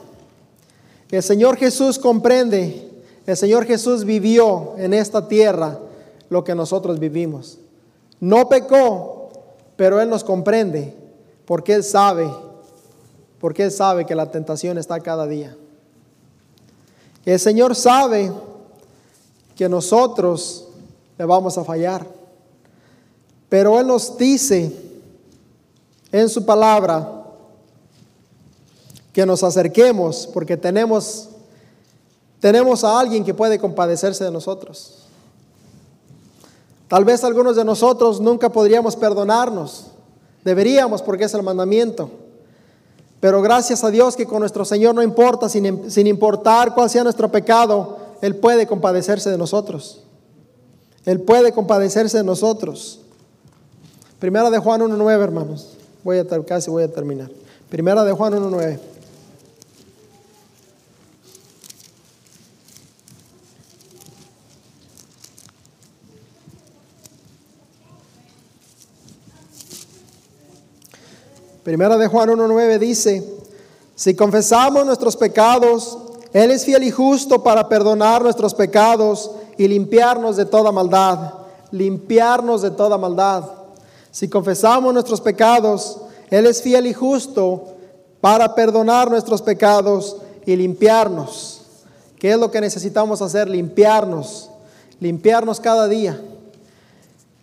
El 1.11 1.23
Señor 1.23 1.57
Jesús 1.57 1.99
comprende 1.99 2.93
el 3.27 3.37
Señor 3.37 3.67
Jesús 3.67 4.05
vivió 4.05 4.75
en 4.79 4.95
esta 4.95 5.29
tierra 5.29 5.79
lo 6.29 6.43
que 6.43 6.55
nosotros 6.55 6.99
vivimos. 6.99 7.59
No 8.19 8.49
pecó, 8.49 9.31
pero 9.77 10.01
Él 10.01 10.11
nos 10.11 10.25
comprende 10.25 10.95
porque 11.45 11.75
Él 11.75 11.85
sabe, 11.85 12.29
porque 13.41 13.65
Él 13.65 13.71
sabe 13.71 14.07
que 14.07 14.15
la 14.15 14.31
tentación 14.31 14.77
está 14.77 14.99
cada 15.01 15.27
día. 15.27 15.57
El 17.25 17.39
Señor 17.39 17.77
sabe 17.77 18.33
que 19.55 19.69
nosotros 19.69 20.67
le 21.17 21.25
vamos 21.25 21.57
a 21.59 21.65
fallar, 21.65 22.05
pero 23.53 23.79
Él 23.79 23.87
nos 23.87 24.17
dice 24.17 24.73
en 26.11 26.31
su 26.31 26.47
palabra 26.47 27.23
que 29.13 29.27
nos 29.27 29.43
acerquemos 29.43 30.27
porque 30.33 30.57
tenemos 30.57 31.29
tenemos 32.41 32.83
a 32.83 32.99
alguien 32.99 33.23
que 33.23 33.35
puede 33.35 33.59
compadecerse 33.59 34.25
de 34.25 34.31
nosotros. 34.31 35.01
Tal 36.89 37.05
vez 37.05 37.25
algunos 37.25 37.55
de 37.55 37.63
nosotros 37.63 38.23
nunca 38.23 38.51
podríamos 38.51 38.97
perdonarnos. 38.97 39.89
Deberíamos 40.43 41.03
porque 41.03 41.25
es 41.25 41.35
el 41.35 41.43
mandamiento. 41.43 42.09
Pero 43.21 43.43
gracias 43.43 43.85
a 43.85 43.91
Dios 43.91 44.17
que 44.17 44.25
con 44.25 44.41
nuestro 44.41 44.65
Señor 44.65 44.95
no 44.95 45.03
importa, 45.03 45.51
sin, 45.51 45.91
sin 45.91 46.07
importar 46.07 46.73
cuál 46.73 46.89
sea 46.89 47.05
nuestro 47.05 47.31
pecado, 47.31 47.99
Él 48.23 48.35
puede 48.35 48.67
compadecerse 48.67 49.29
de 49.31 49.37
nosotros. 49.37 50.05
Él 51.05 51.21
puede 51.21 51.53
compadecerse 51.53 52.17
de 52.17 52.25
nosotros. 52.25 53.02
Primera 54.23 54.51
de 54.51 54.59
Juan 54.61 54.81
1.9, 54.81 55.21
hermanos. 55.21 55.77
Voy 56.05 56.19
a 56.19 56.25
casi 56.45 56.71
voy 56.71 56.85
a 56.85 56.89
terminar. 56.93 57.29
Primera 57.69 58.05
de 58.05 58.13
Juan 58.13 58.33
1.9. 58.35 58.79
Primera 71.65 71.97
de 71.97 72.07
Juan 72.07 72.29
1.9 72.29 72.79
dice, 72.79 73.29
si 73.97 74.15
confesamos 74.15 74.87
nuestros 74.87 75.17
pecados, 75.17 75.99
Él 76.33 76.53
es 76.53 76.65
fiel 76.65 76.85
y 76.85 76.93
justo 76.93 77.43
para 77.43 77.69
perdonar 77.69 78.23
nuestros 78.23 78.55
pecados 78.55 79.33
y 79.59 79.67
limpiarnos 79.67 80.37
de 80.37 80.45
toda 80.45 80.71
maldad. 80.71 81.33
Limpiarnos 81.73 82.63
de 82.63 82.71
toda 82.71 82.97
maldad. 82.97 83.62
Si 84.13 84.29
confesamos 84.29 84.93
nuestros 84.93 85.23
pecados, 85.23 85.97
Él 86.29 86.47
es 86.47 86.61
fiel 86.63 86.87
y 86.87 86.93
justo 86.93 87.65
para 88.21 88.55
perdonar 88.55 89.11
nuestros 89.11 89.41
pecados 89.41 90.19
y 90.45 90.55
limpiarnos. 90.55 91.63
¿Qué 92.19 92.31
es 92.31 92.39
lo 92.39 92.51
que 92.51 92.61
necesitamos 92.61 93.23
hacer? 93.23 93.49
Limpiarnos. 93.49 94.51
Limpiarnos 95.01 95.59
cada 95.59 95.89
día. 95.89 96.21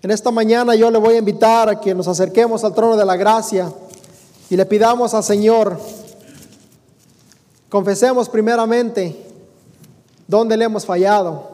En 0.03 0.11
esta 0.11 0.29
mañana 0.29 0.75
yo 0.75 0.91
le 0.91 0.99
voy 0.99 1.15
a 1.15 1.17
invitar 1.17 1.69
a 1.69 1.81
que 1.81 1.95
nos 1.95 2.07
acerquemos 2.07 2.63
al 2.63 2.75
trono 2.75 2.95
de 2.95 3.03
la 3.03 3.17
gracia 3.17 3.73
y 4.49 4.55
le 4.55 4.65
pidamos 4.65 5.13
al 5.13 5.23
Señor, 5.23 5.77
confesemos 7.67 8.29
primeramente 8.29 9.25
dónde 10.27 10.55
le 10.55 10.65
hemos 10.65 10.85
fallado. 10.85 11.49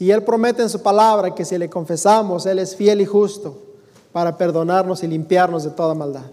Y 0.00 0.10
Él 0.10 0.22
promete 0.24 0.62
en 0.62 0.68
su 0.68 0.82
palabra 0.82 1.34
que 1.34 1.44
si 1.44 1.56
le 1.56 1.70
confesamos, 1.70 2.44
Él 2.44 2.58
es 2.58 2.74
fiel 2.76 3.00
y 3.00 3.06
justo 3.06 3.67
para 4.12 4.36
perdonarnos 4.36 5.02
y 5.02 5.06
limpiarnos 5.06 5.64
de 5.64 5.70
toda 5.70 5.94
maldad. 5.94 6.24